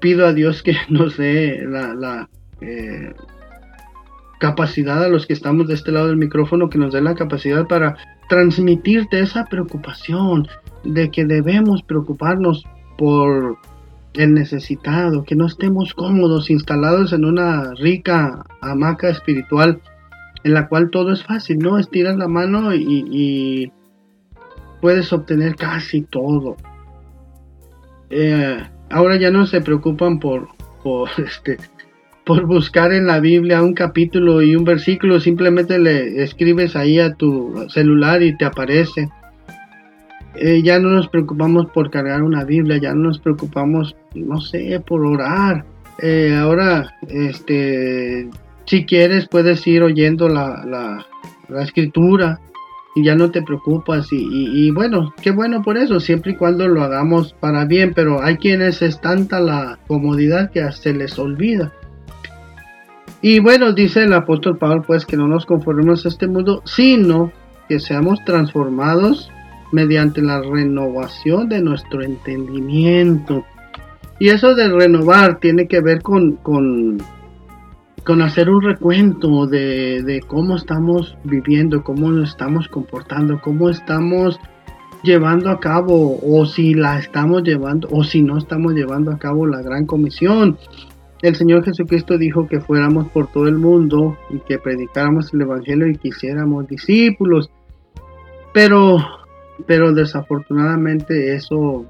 pido 0.00 0.26
a 0.26 0.32
Dios 0.32 0.62
que 0.62 0.74
nos 0.88 1.16
dé 1.16 1.64
la, 1.66 2.28
eh, 2.60 3.12
capacidad 4.38 5.02
a 5.02 5.08
los 5.08 5.26
que 5.26 5.32
estamos 5.32 5.68
de 5.68 5.74
este 5.74 5.92
lado 5.92 6.08
del 6.08 6.16
micrófono, 6.16 6.70
que 6.70 6.78
nos 6.78 6.92
dé 6.92 7.00
la 7.00 7.14
capacidad 7.14 7.66
para 7.66 7.96
transmitirte 8.28 9.20
esa 9.20 9.46
preocupación 9.46 10.46
de 10.84 11.10
que 11.10 11.24
debemos 11.24 11.82
preocuparnos 11.82 12.64
por 12.96 13.58
el 14.14 14.34
necesitado, 14.34 15.24
que 15.24 15.36
no 15.36 15.46
estemos 15.46 15.94
cómodos 15.94 16.50
instalados 16.50 17.12
en 17.12 17.24
una 17.24 17.72
rica 17.74 18.44
hamaca 18.60 19.08
espiritual 19.08 19.80
en 20.44 20.54
la 20.54 20.68
cual 20.68 20.90
todo 20.90 21.12
es 21.12 21.22
fácil, 21.24 21.58
¿no? 21.58 21.78
Estiras 21.78 22.16
la 22.16 22.28
mano 22.28 22.74
y, 22.74 23.72
puedes 24.80 25.12
obtener 25.12 25.56
casi 25.56 26.02
todo. 26.02 26.56
Eh, 28.10 28.62
ahora 28.90 29.16
ya 29.16 29.30
no 29.30 29.44
se 29.44 29.60
preocupan 29.60 30.20
por, 30.20 30.48
por, 30.82 31.08
este, 31.18 31.58
por 32.28 32.44
buscar 32.44 32.92
en 32.92 33.06
la 33.06 33.20
Biblia 33.20 33.62
un 33.62 33.72
capítulo 33.72 34.42
y 34.42 34.54
un 34.54 34.62
versículo, 34.62 35.18
simplemente 35.18 35.78
le 35.78 36.22
escribes 36.22 36.76
ahí 36.76 37.00
a 37.00 37.14
tu 37.14 37.64
celular 37.70 38.22
y 38.22 38.36
te 38.36 38.44
aparece. 38.44 39.08
Eh, 40.34 40.60
ya 40.62 40.78
no 40.78 40.90
nos 40.90 41.08
preocupamos 41.08 41.70
por 41.70 41.90
cargar 41.90 42.22
una 42.22 42.44
Biblia, 42.44 42.76
ya 42.76 42.92
no 42.92 43.04
nos 43.04 43.18
preocupamos, 43.18 43.96
no 44.14 44.42
sé, 44.42 44.78
por 44.86 45.06
orar. 45.06 45.64
Eh, 46.02 46.36
ahora, 46.38 46.96
este, 47.08 48.28
si 48.66 48.84
quieres, 48.84 49.26
puedes 49.26 49.66
ir 49.66 49.82
oyendo 49.82 50.28
la, 50.28 50.66
la, 51.48 51.62
escritura 51.62 52.40
y 52.94 53.04
ya 53.04 53.14
no 53.14 53.30
te 53.30 53.40
preocupas. 53.40 54.12
Y, 54.12 54.66
y, 54.66 54.70
bueno, 54.70 55.14
qué 55.22 55.30
bueno 55.30 55.62
por 55.62 55.78
eso, 55.78 55.98
siempre 55.98 56.32
y 56.32 56.36
cuando 56.36 56.68
lo 56.68 56.82
hagamos 56.82 57.32
para 57.40 57.64
bien, 57.64 57.94
pero 57.94 58.22
hay 58.22 58.36
quienes 58.36 58.82
es 58.82 59.00
tanta 59.00 59.40
la 59.40 59.78
comodidad 59.86 60.50
que 60.50 60.70
se 60.72 60.92
les 60.92 61.18
olvida. 61.18 61.72
Y 63.20 63.40
bueno, 63.40 63.72
dice 63.72 64.04
el 64.04 64.12
apóstol 64.12 64.58
Pablo, 64.58 64.82
pues 64.86 65.04
que 65.04 65.16
no 65.16 65.26
nos 65.26 65.44
conformemos 65.44 66.04
a 66.06 66.08
este 66.08 66.28
mundo, 66.28 66.62
sino 66.64 67.32
que 67.68 67.80
seamos 67.80 68.18
transformados 68.24 69.30
mediante 69.72 70.22
la 70.22 70.40
renovación 70.40 71.48
de 71.48 71.60
nuestro 71.60 72.02
entendimiento. 72.02 73.44
Y 74.20 74.28
eso 74.28 74.54
de 74.54 74.68
renovar 74.68 75.38
tiene 75.40 75.66
que 75.66 75.80
ver 75.80 76.02
con, 76.02 76.36
con, 76.36 76.98
con 78.04 78.22
hacer 78.22 78.50
un 78.50 78.62
recuento 78.62 79.46
de, 79.46 80.02
de, 80.02 80.20
cómo 80.20 80.56
estamos 80.56 81.16
viviendo, 81.24 81.82
cómo 81.82 82.10
nos 82.10 82.30
estamos 82.30 82.68
comportando, 82.68 83.40
cómo 83.40 83.68
estamos 83.68 84.40
llevando 85.02 85.50
a 85.50 85.60
cabo, 85.60 86.18
o 86.22 86.46
si 86.46 86.74
la 86.74 86.98
estamos 86.98 87.42
llevando, 87.42 87.88
o 87.92 88.02
si 88.02 88.22
no 88.22 88.38
estamos 88.38 88.74
llevando 88.74 89.12
a 89.12 89.18
cabo 89.18 89.46
la 89.46 89.62
gran 89.62 89.86
comisión. 89.86 90.56
El 91.22 91.34
Señor 91.34 91.64
Jesucristo 91.64 92.16
dijo 92.16 92.46
que 92.46 92.60
fuéramos 92.60 93.08
por 93.08 93.26
todo 93.32 93.48
el 93.48 93.56
mundo 93.56 94.16
y 94.30 94.38
que 94.40 94.58
predicáramos 94.58 95.32
el 95.34 95.42
Evangelio 95.42 95.88
y 95.88 95.96
quisiéramos 95.96 96.68
discípulos. 96.68 97.50
Pero 98.52 98.98
pero 99.66 99.92
desafortunadamente 99.92 101.34
eso 101.34 101.84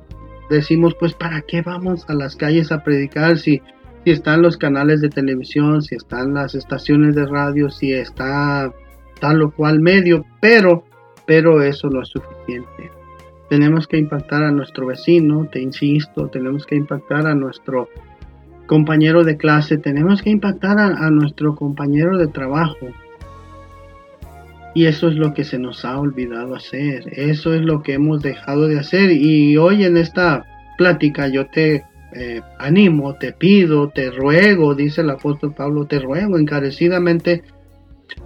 decimos 0.48 0.94
pues 0.98 1.14
para 1.14 1.42
qué 1.42 1.62
vamos 1.62 2.08
a 2.08 2.14
las 2.14 2.36
calles 2.36 2.72
a 2.72 2.82
predicar 2.82 3.38
si, 3.38 3.60
si 4.04 4.10
están 4.10 4.42
los 4.42 4.56
canales 4.56 5.00
de 5.00 5.10
televisión, 5.10 5.82
si 5.82 5.94
están 5.94 6.34
las 6.34 6.54
estaciones 6.54 7.14
de 7.14 7.26
radio, 7.26 7.70
si 7.70 7.92
está 7.92 8.72
tal 9.20 9.42
o 9.42 9.50
cual 9.50 9.80
medio, 9.80 10.24
pero, 10.40 10.84
pero 11.26 11.62
eso 11.62 11.88
no 11.90 12.02
es 12.02 12.08
suficiente. 12.08 12.90
Tenemos 13.50 13.86
que 13.86 13.98
impactar 13.98 14.42
a 14.42 14.52
nuestro 14.52 14.86
vecino, 14.86 15.48
te 15.50 15.60
insisto, 15.60 16.28
tenemos 16.28 16.66
que 16.66 16.76
impactar 16.76 17.26
a 17.26 17.34
nuestro 17.34 17.88
compañero 18.68 19.24
de 19.24 19.36
clase, 19.36 19.78
tenemos 19.78 20.22
que 20.22 20.30
impactar 20.30 20.78
a 20.78 21.10
nuestro 21.10 21.56
compañero 21.56 22.16
de 22.16 22.28
trabajo, 22.28 22.86
y 24.78 24.86
eso 24.86 25.08
es 25.08 25.16
lo 25.16 25.34
que 25.34 25.42
se 25.42 25.58
nos 25.58 25.84
ha 25.84 25.98
olvidado 25.98 26.54
hacer. 26.54 27.02
Eso 27.10 27.52
es 27.52 27.62
lo 27.62 27.82
que 27.82 27.94
hemos 27.94 28.22
dejado 28.22 28.68
de 28.68 28.78
hacer. 28.78 29.10
Y 29.10 29.56
hoy 29.56 29.84
en 29.84 29.96
esta 29.96 30.44
plática 30.76 31.26
yo 31.26 31.46
te 31.46 31.84
eh, 32.12 32.42
animo, 32.60 33.14
te 33.14 33.32
pido, 33.32 33.88
te 33.88 34.12
ruego, 34.12 34.76
dice 34.76 35.00
el 35.00 35.10
apóstol 35.10 35.52
Pablo, 35.52 35.86
te 35.86 35.98
ruego 35.98 36.38
encarecidamente 36.38 37.42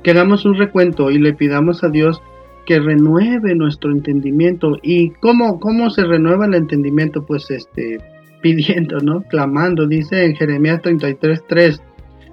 que 0.02 0.10
hagamos 0.10 0.44
un 0.44 0.58
recuento 0.58 1.10
y 1.10 1.18
le 1.18 1.32
pidamos 1.32 1.82
a 1.84 1.88
Dios 1.88 2.20
que 2.66 2.80
renueve 2.80 3.54
nuestro 3.54 3.90
entendimiento. 3.90 4.76
¿Y 4.82 5.10
cómo, 5.22 5.58
cómo 5.58 5.88
se 5.88 6.04
renueva 6.04 6.44
el 6.44 6.54
entendimiento? 6.54 7.24
Pues 7.24 7.50
este, 7.50 7.98
pidiendo, 8.42 8.98
¿no? 8.98 9.22
Clamando, 9.22 9.86
dice 9.86 10.24
en 10.26 10.34
Jeremías 10.34 10.82
33.3, 10.82 11.80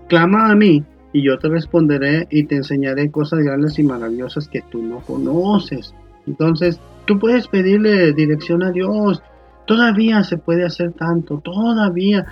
clama 0.08 0.52
a 0.52 0.56
mí 0.56 0.84
y 1.14 1.24
yo 1.24 1.38
te 1.38 1.48
responderé 1.48 2.28
y 2.30 2.44
te 2.44 2.56
enseñaré 2.56 3.10
cosas 3.10 3.40
grandes 3.40 3.80
y 3.80 3.84
maravillosas 3.84 4.48
que 4.48 4.62
tú 4.70 4.82
no 4.82 5.00
conoces. 5.00 5.94
Entonces, 6.28 6.80
tú 7.06 7.18
puedes 7.18 7.48
pedirle 7.48 8.14
dirección 8.14 8.64
a 8.64 8.72
Dios. 8.72 9.24
Todavía 9.66 10.24
se 10.24 10.38
puede 10.38 10.66
hacer 10.66 10.92
tanto, 10.94 11.40
todavía 11.40 12.26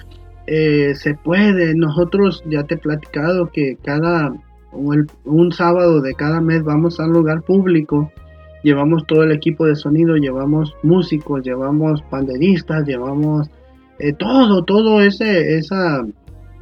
eh, 0.45 0.93
se 0.95 1.15
puede. 1.15 1.73
Nosotros 1.75 2.43
ya 2.49 2.63
te 2.63 2.75
he 2.75 2.77
platicado 2.77 3.49
que 3.51 3.77
cada 3.83 4.33
un 4.71 5.51
sábado 5.51 6.01
de 6.01 6.13
cada 6.13 6.41
mes 6.41 6.63
vamos 6.63 6.99
a 6.99 7.05
un 7.05 7.13
lugar 7.13 7.41
público, 7.41 8.11
llevamos 8.63 9.07
todo 9.07 9.23
el 9.23 9.31
equipo 9.31 9.65
de 9.65 9.75
sonido, 9.75 10.17
llevamos 10.17 10.75
músicos, 10.83 11.41
llevamos 11.43 12.01
panderistas, 12.03 12.85
llevamos 12.85 13.49
eh, 13.99 14.13
todo, 14.13 14.63
todo 14.63 15.01
ese, 15.01 15.57
esa 15.57 16.05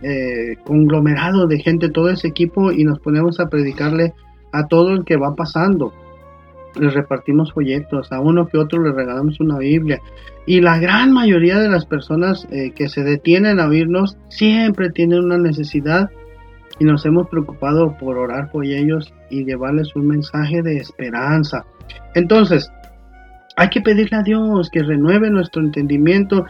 eh, 0.02 0.58
conglomerado 0.64 1.48
de 1.48 1.60
gente, 1.60 1.90
todo 1.90 2.10
ese 2.10 2.28
equipo, 2.28 2.72
y 2.72 2.84
nos 2.84 3.00
ponemos 3.00 3.40
a 3.40 3.50
predicarle 3.50 4.14
a 4.52 4.68
todo 4.68 4.94
el 4.94 5.04
que 5.04 5.18
va 5.18 5.36
pasando. 5.36 5.94
Les 6.80 6.94
repartimos 6.94 7.54
folletos, 7.54 8.12
a 8.12 8.20
uno 8.20 8.48
que 8.48 8.58
otro 8.58 8.84
le 8.84 8.92
regalamos 8.92 9.40
una 9.40 9.58
Biblia. 9.58 10.00
Y 10.46 10.62
la 10.62 10.78
gran 10.78 11.12
mayoría 11.12 11.60
de 11.60 11.70
las 11.70 11.86
personas 11.86 12.48
eh, 12.52 12.72
que 12.76 12.90
se 12.90 13.04
detienen 13.04 13.60
a 13.60 13.68
oírnos 13.68 14.18
siempre 14.30 14.92
tienen 14.92 15.24
una 15.24 15.38
necesidad 15.38 16.10
y 16.78 16.84
nos 16.84 17.06
hemos 17.06 17.28
preocupado 17.30 17.96
por 17.98 18.18
orar 18.18 18.52
por 18.52 18.66
ellos 18.66 19.14
y 19.30 19.46
llevarles 19.46 19.96
un 19.96 20.08
mensaje 20.08 20.62
de 20.62 20.78
esperanza. 20.78 21.66
Entonces, 22.14 22.70
hay 23.56 23.70
que 23.70 23.82
pedirle 23.82 24.18
a 24.18 24.24
Dios 24.24 24.70
que 24.70 24.84
renueve 24.84 25.30
nuestro 25.30 25.62
entendimiento 25.62 26.46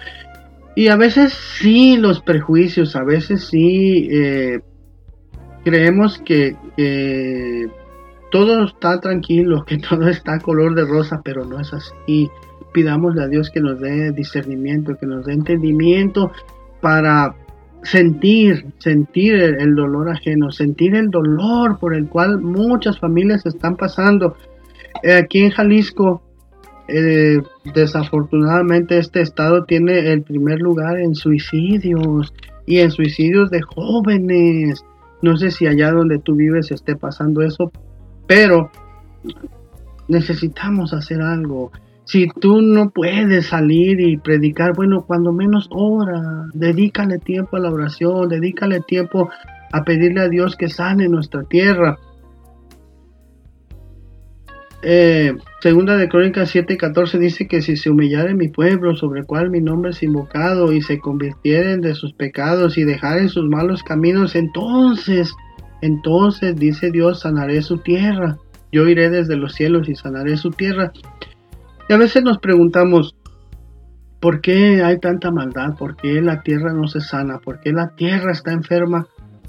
y 0.75 0.89
a 0.89 0.97
veces 0.97 1.33
sí 1.33 1.97
los 1.97 2.21
prejuicios, 2.21 2.95
a 2.95 3.03
veces 3.03 3.45
sí 3.45 4.09
eh, 4.11 4.59
creemos 5.63 6.19
que, 6.19 6.55
todo 8.31 8.65
está 8.65 8.99
tranquilo, 8.99 9.63
que 9.65 9.77
todo 9.89 10.09
está 10.09 10.39
color 10.39 10.75
de 10.75 10.85
rosa, 10.85 11.21
pero 11.23 11.45
no 11.45 11.59
es 11.59 11.73
así. 11.73 12.29
Pidámosle 12.73 13.23
a 13.23 13.27
Dios 13.27 13.49
que 13.49 13.61
nos 13.61 13.79
dé 13.79 14.11
discernimiento, 14.11 14.97
que 14.97 15.05
nos 15.05 15.25
dé 15.25 15.33
entendimiento 15.33 16.31
para 16.81 17.33
sentir, 17.83 18.65
sentir 18.79 19.35
el, 19.35 19.75
dolor 19.75 20.09
ajeno, 20.09 20.51
sentir 20.51 20.95
el 20.95 21.09
dolor 21.09 21.79
por 21.79 21.95
el 21.95 22.09
cual 22.09 22.41
muchas 22.41 22.99
familias 22.99 23.45
están 23.45 23.77
pasando. 23.77 24.35
Eh, 25.03 25.13
aquí 25.13 25.39
en 25.39 25.51
Jalisco 25.51 26.21
eh, 26.87 27.41
desafortunadamente 27.73 28.97
este 28.97 29.21
estado 29.21 29.65
tiene 29.65 30.11
el 30.11 30.21
primer 30.21 30.59
lugar 30.59 30.99
en 30.99 31.15
suicidios 31.15 32.33
y 32.65 32.79
en 32.79 32.91
suicidios 32.91 33.49
de 33.49 33.61
jóvenes. 33.61 34.83
No 35.21 35.37
sé 35.37 35.51
si 35.51 35.67
allá 35.67 35.91
donde 35.91 36.19
tú 36.19 36.35
vives 36.35 36.71
esté 36.71 36.95
pasando 36.95 37.41
eso, 37.41 37.71
pero 38.27 38.69
necesitamos 40.07 40.93
hacer 40.93 41.21
algo. 41.21 41.71
Si 42.03 42.27
tú 42.27 42.61
no 42.61 42.91
puedes 42.91 43.47
salir 43.47 43.99
y 43.99 44.17
predicar, 44.17 44.75
bueno, 44.75 45.05
cuando 45.05 45.31
menos 45.31 45.67
ora, 45.71 46.45
dedícale 46.53 47.17
tiempo 47.17 47.57
a 47.57 47.59
la 47.59 47.71
oración, 47.71 48.29
dedícale 48.29 48.81
tiempo 48.81 49.29
a 49.71 49.83
pedirle 49.83 50.21
a 50.21 50.29
Dios 50.29 50.55
que 50.55 50.69
sane 50.69 51.09
nuestra 51.09 51.43
tierra. 51.43 51.97
Eh, 54.81 55.33
segunda 55.61 55.97
de 55.97 56.09
Crónicas 56.09 56.53
7:14 56.53 57.17
dice 57.17 57.47
que 57.47 57.61
si 57.61 57.75
se 57.75 57.89
humillare 57.89 58.35
mi 58.35 58.49
pueblo 58.49 58.95
sobre 58.95 59.21
el 59.21 59.25
cual 59.25 59.49
mi 59.49 59.61
nombre 59.61 59.91
es 59.91 60.03
invocado 60.03 60.71
y 60.73 60.81
se 60.81 60.99
convirtieren 60.99 61.81
de 61.81 61.95
sus 61.95 62.13
pecados 62.13 62.77
y 62.77 62.83
dejaren 62.83 63.29
sus 63.29 63.49
malos 63.49 63.83
caminos, 63.83 64.35
entonces, 64.35 65.33
entonces 65.81 66.55
dice 66.55 66.91
Dios, 66.91 67.21
sanaré 67.21 67.61
su 67.61 67.79
tierra. 67.79 68.37
Yo 68.71 68.87
iré 68.87 69.09
desde 69.09 69.37
los 69.37 69.53
cielos 69.55 69.87
y 69.89 69.95
sanaré 69.95 70.37
su 70.37 70.51
tierra. 70.51 70.91
Y 71.87 71.93
a 71.93 71.97
veces 71.97 72.23
nos 72.23 72.39
preguntamos, 72.39 73.15
¿por 74.19 74.41
qué 74.41 74.83
hay 74.83 74.99
tanta 74.99 75.31
maldad? 75.31 75.75
¿Por 75.77 75.95
qué 75.95 76.21
la 76.21 76.41
tierra 76.41 76.73
no 76.73 76.87
se 76.87 76.99
sana? 76.99 77.39
¿Por 77.39 77.59
qué 77.59 77.71
la 77.71 77.95
tierra 77.95 78.31
está 78.31 78.51
enferma? 78.51 79.07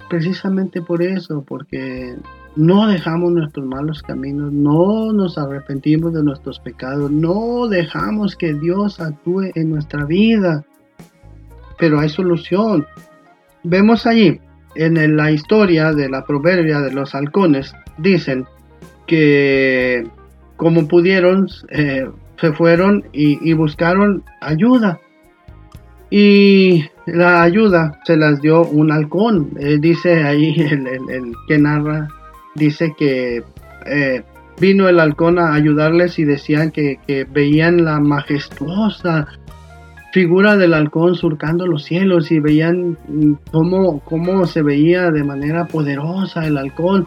Precisamente 0.09 0.83
por 0.83 1.03
eso, 1.03 1.45
porque 1.47 2.15
no 2.57 2.89
dejamos 2.89 3.33
nuestros 3.33 3.67
malos 3.67 4.03
caminos, 4.03 4.53
no 4.53 5.13
nos 5.13 5.39
arrepentimos 5.39 6.13
de 6.13 6.23
nuestros 6.23 6.59
pecados, 6.59 7.11
no 7.11 7.69
dejamos 7.69 8.35
que 8.35 8.55
Dios 8.55 9.01
actúe 9.01 9.53
en 9.55 9.71
nuestra 9.71 10.05
vida. 10.05 10.65
Pero 11.79 12.01
hay 12.01 12.09
solución. 12.09 12.87
Vemos 13.63 14.07
allí 14.07 14.41
en 14.75 15.17
la 15.17 15.31
historia 15.31 15.93
de 15.93 16.09
la 16.09 16.25
proverbia 16.25 16.81
de 16.81 16.93
los 16.93 17.15
halcones, 17.15 17.75
dicen 17.99 18.47
que 19.07 20.07
como 20.57 20.89
pudieron, 20.89 21.49
eh, 21.71 22.09
se 22.41 22.53
fueron 22.53 23.05
y, 23.13 23.53
buscaron 23.55 24.25
ayuda. 24.41 25.01
Y 26.11 26.85
la 27.07 27.43
ayuda 27.43 28.01
se 28.05 28.17
las 28.17 28.41
dio 28.41 28.63
un 28.63 28.93
halcón. 28.93 29.51
Eh, 29.59 29.79
dice 29.81 30.23
ahí 30.23 30.55
el, 30.59 31.33
que 31.49 31.59
narra, 31.59 32.09
dice 32.57 32.95
que 32.99 33.43
eh, 33.87 34.23
vino 34.61 34.89
el 34.89 35.01
halcón 35.01 35.39
a 35.39 35.55
ayudarles 35.55 36.19
y 36.19 36.25
decían 36.25 36.71
que, 36.71 36.99
veían 37.31 37.85
la 37.85 38.01
majestuosa 38.01 39.29
figura 40.13 40.57
del 40.57 40.73
halcón 40.73 41.15
surcando 41.15 41.67
los 41.67 41.85
cielos 41.85 42.33
y 42.33 42.41
veían 42.41 42.97
cómo, 43.53 44.01
cómo 44.01 44.47
se 44.47 44.63
veía 44.63 45.11
de 45.11 45.25
manera 45.25 45.67
poderosa 45.67 46.47
el 46.47 46.57
halcón. 46.57 47.07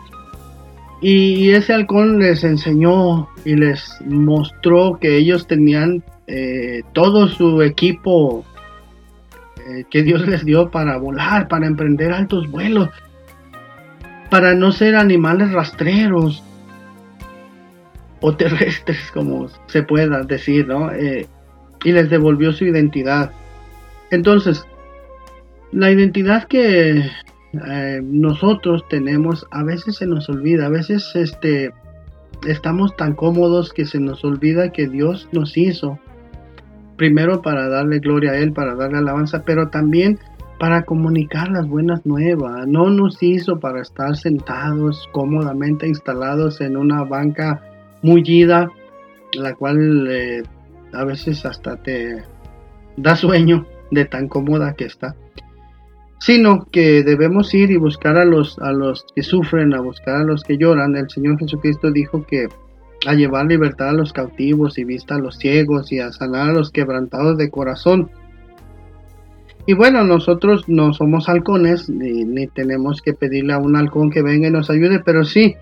Y 1.01 1.49
ese 1.51 1.73
halcón 1.73 2.19
les 2.19 2.43
enseñó 2.43 3.29
y 3.45 3.55
les 3.55 3.99
mostró 4.05 4.99
que 4.99 5.17
ellos 5.17 5.47
tenían 5.47 6.03
eh, 6.27 6.81
todo 6.93 7.27
su 7.29 7.61
equipo 7.61 8.45
eh, 9.69 9.85
que 9.89 10.03
Dios 10.03 10.27
les 10.27 10.43
dio 10.45 10.69
para 10.69 10.97
volar, 10.97 11.47
para 11.47 11.67
emprender 11.67 12.11
altos 12.11 12.49
vuelos, 12.51 12.89
para 14.29 14.53
no 14.53 14.71
ser 14.71 14.95
animales 14.95 15.51
rastreros 15.51 16.43
o 18.21 18.35
terrestres, 18.35 19.11
como 19.13 19.49
se 19.67 19.83
pueda 19.83 20.23
decir, 20.23 20.67
¿no? 20.67 20.91
Eh, 20.91 21.27
y 21.83 21.91
les 21.91 22.09
devolvió 22.09 22.51
su 22.51 22.65
identidad. 22.65 23.31
Entonces, 24.11 24.65
la 25.71 25.91
identidad 25.91 26.45
que 26.45 27.05
eh, 27.53 28.01
nosotros 28.03 28.83
tenemos, 28.89 29.45
a 29.51 29.63
veces 29.63 29.97
se 29.97 30.05
nos 30.05 30.29
olvida, 30.29 30.65
a 30.65 30.69
veces 30.69 31.11
este, 31.15 31.71
estamos 32.47 32.95
tan 32.95 33.13
cómodos 33.13 33.73
que 33.73 33.85
se 33.85 33.99
nos 33.99 34.23
olvida 34.25 34.71
que 34.71 34.87
Dios 34.87 35.29
nos 35.31 35.57
hizo, 35.57 35.99
primero 36.97 37.41
para 37.41 37.69
darle 37.69 37.99
gloria 37.99 38.31
a 38.31 38.37
Él, 38.37 38.51
para 38.51 38.75
darle 38.75 38.97
alabanza, 38.97 39.43
pero 39.45 39.69
también 39.69 40.19
para 40.59 40.83
comunicar 40.83 41.49
las 41.49 41.67
buenas 41.67 42.05
nuevas. 42.05 42.67
No 42.67 42.89
nos 42.89 43.23
hizo 43.23 43.59
para 43.59 43.81
estar 43.81 44.15
sentados 44.15 45.07
cómodamente 45.11 45.87
instalados 45.87 46.61
en 46.61 46.77
una 46.77 47.03
banca 47.03 47.61
mullida, 48.01 48.69
la 49.33 49.55
cual 49.55 50.07
eh, 50.09 50.43
a 50.93 51.03
veces 51.05 51.45
hasta 51.45 51.77
te 51.77 52.23
da 52.97 53.15
sueño 53.15 53.65
de 53.91 54.05
tan 54.05 54.27
cómoda 54.27 54.73
que 54.73 54.85
está 54.85 55.15
sino 56.19 56.67
que 56.71 57.03
debemos 57.03 57.53
ir 57.53 57.71
y 57.71 57.77
buscar 57.77 58.17
a 58.17 58.25
los, 58.25 58.59
a 58.59 58.71
los 58.71 59.05
que 59.15 59.23
sufren, 59.23 59.73
a 59.73 59.81
buscar 59.81 60.17
a 60.17 60.23
los 60.23 60.43
que 60.43 60.57
lloran. 60.57 60.95
El 60.95 61.09
Señor 61.09 61.39
Jesucristo 61.39 61.91
dijo 61.91 62.25
que 62.25 62.47
a 63.07 63.13
llevar 63.13 63.45
libertad 63.45 63.89
a 63.89 63.93
los 63.93 64.11
cautivos 64.11 64.77
y 64.77 64.83
vista 64.83 65.15
a 65.15 65.19
los 65.19 65.37
ciegos 65.37 65.91
y 65.91 65.99
a 65.99 66.11
sanar 66.11 66.49
a 66.49 66.53
los 66.53 66.71
quebrantados 66.71 67.37
de 67.37 67.49
corazón. 67.49 68.11
Y 69.69 69.73
bueno, 69.75 70.03
nosotros 70.03 70.67
no 70.67 70.93
somos 70.93 71.29
halcones, 71.29 71.91
ni, 71.91 72.25
ni, 72.25 72.47
tenemos 72.47 73.03
que 73.03 73.13
pedirle 73.13 73.53
a 73.53 73.59
un 73.59 73.75
halcón 73.75 74.09
que 74.09 74.23
venga 74.23 74.47
y 74.47 74.51
nos 74.51 74.71
ayude, 74.71 74.99
pero 75.05 75.23
sí, 75.23 75.57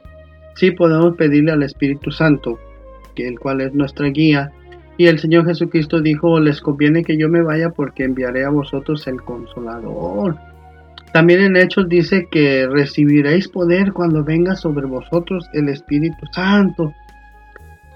sí 0.55 0.71
podemos 0.71 1.17
pedirle 1.17 1.51
al 1.51 1.61
Espíritu 1.61 2.09
Santo, 2.09 2.57
que 3.15 3.27
el 3.27 3.37
cual 3.37 3.59
es 3.59 3.73
nuestra 3.73 4.07
guía. 4.07 4.53
Y 4.95 5.07
el 5.07 5.19
Señor 5.19 5.45
Jesucristo 5.45 5.99
dijo, 5.99 6.39
les 6.39 6.61
conviene 6.61 7.03
que 7.03 7.17
yo 7.17 7.27
me 7.27 7.41
vaya 7.41 7.71
porque 7.71 8.05
enviaré 8.05 8.45
a 8.45 8.49
vosotros 8.49 9.05
el 9.07 9.21
consolador. 9.23 10.37
También 11.11 11.41
en 11.41 11.57
Hechos 11.57 11.89
dice 11.89 12.29
que 12.31 12.65
recibiréis 12.65 13.49
poder 13.49 13.91
cuando 13.91 14.23
venga 14.23 14.55
sobre 14.55 14.87
vosotros 14.87 15.49
el 15.51 15.67
Espíritu 15.67 16.25
Santo. 16.31 16.93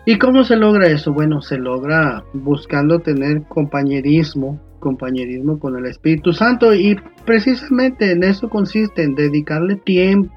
¿Y 0.06 0.18
cómo 0.18 0.44
se 0.44 0.58
logra 0.58 0.88
eso? 0.88 1.14
Bueno, 1.14 1.40
se 1.40 1.58
logra 1.58 2.22
buscando 2.34 3.00
tener 3.00 3.44
compañerismo, 3.44 4.60
compañerismo 4.82 5.58
con 5.58 5.78
el 5.78 5.86
Espíritu 5.86 6.34
Santo 6.34 6.74
y 6.74 6.98
precisamente 7.26 8.12
en 8.12 8.26
eso 8.26 8.50
consiste, 8.50 9.04
en 9.04 9.16
dedicarle 9.16 9.78
tiempo, 9.78 10.34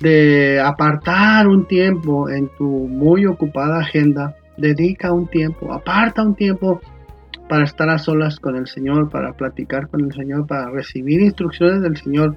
de 0.00 0.58
apartar 0.60 1.46
un 1.46 1.66
tiempo 1.66 2.30
en 2.30 2.48
tu 2.56 2.64
muy 2.64 3.26
ocupada 3.26 3.80
agenda, 3.80 4.34
dedica 4.56 5.12
un 5.12 5.26
tiempo, 5.26 5.72
aparta 5.72 6.22
un 6.22 6.34
tiempo 6.34 6.80
para 7.48 7.64
estar 7.64 7.90
a 7.90 7.98
solas 7.98 8.40
con 8.40 8.56
el 8.56 8.66
Señor, 8.66 9.10
para 9.10 9.32
platicar 9.32 9.88
con 9.88 10.04
el 10.04 10.12
Señor, 10.12 10.46
para 10.46 10.70
recibir 10.70 11.20
instrucciones 11.20 11.82
del 11.82 11.96
Señor 11.96 12.36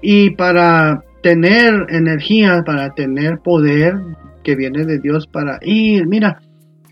y 0.00 0.30
para 0.30 1.02
tener 1.22 1.86
energía, 1.88 2.62
para 2.64 2.90
tener 2.90 3.38
poder 3.38 3.98
que 4.42 4.56
viene 4.56 4.84
de 4.84 4.98
Dios 4.98 5.26
para 5.26 5.58
ir. 5.62 6.06
Mira, 6.06 6.40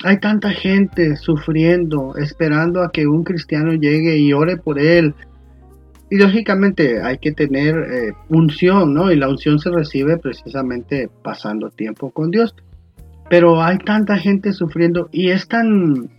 hay 0.04 0.18
tanta 0.18 0.50
gente 0.50 1.16
sufriendo, 1.16 2.14
esperando 2.16 2.82
a 2.82 2.90
que 2.90 3.06
un 3.06 3.22
cristiano 3.22 3.72
llegue 3.72 4.16
y 4.18 4.32
ore 4.32 4.56
por 4.56 4.78
él. 4.78 5.14
Y 6.10 6.16
lógicamente 6.16 7.02
hay 7.02 7.18
que 7.18 7.32
tener 7.32 7.76
eh, 7.76 8.12
unción, 8.28 8.94
¿no? 8.94 9.12
Y 9.12 9.16
la 9.16 9.28
unción 9.28 9.58
se 9.58 9.70
recibe 9.70 10.16
precisamente 10.16 11.08
pasando 11.22 11.70
tiempo 11.70 12.10
con 12.10 12.30
Dios. 12.30 12.54
Pero 13.28 13.62
hay 13.62 13.78
tanta 13.78 14.16
gente 14.16 14.52
sufriendo 14.52 15.08
y 15.12 15.30
es 15.30 15.46
tan 15.46 16.10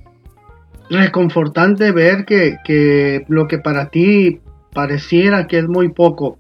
reconfortante 0.89 1.91
ver 1.91 2.25
que, 2.25 3.25
lo 3.27 3.47
que 3.47 3.57
para 3.57 3.89
ti 3.89 4.39
pareciera 4.73 5.47
que 5.47 5.59
es 5.59 5.67
muy 5.67 5.89
poco, 5.89 6.37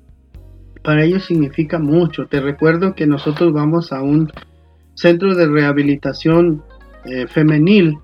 para 0.83 1.03
ellos 1.03 1.25
significa 1.25 1.79
mucho. 1.79 2.27
Te 2.27 2.39
recuerdo 2.39 2.95
que 2.95 3.07
nosotros 3.07 3.51
vamos 3.51 3.91
a 3.91 4.01
un 4.01 4.31
centro 4.93 5.35
de 5.35 5.47
rehabilitación 5.47 6.63
eh, 7.05 7.27
femenil 7.27 7.97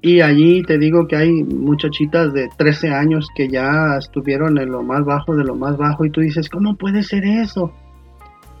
y 0.00 0.20
allí 0.20 0.62
te 0.62 0.78
digo 0.78 1.08
que 1.08 1.16
hay 1.16 1.42
muchachitas 1.42 2.32
de 2.32 2.48
13 2.56 2.90
años 2.90 3.28
que 3.34 3.48
ya 3.48 3.96
estuvieron 3.98 4.58
en 4.58 4.70
lo 4.70 4.82
más 4.82 5.04
bajo 5.04 5.34
de 5.34 5.44
lo 5.44 5.56
más 5.56 5.76
bajo 5.76 6.04
y 6.04 6.10
tú 6.10 6.20
dices, 6.20 6.48
¿cómo 6.48 6.76
puede 6.76 7.02
ser 7.02 7.24
eso? 7.24 7.72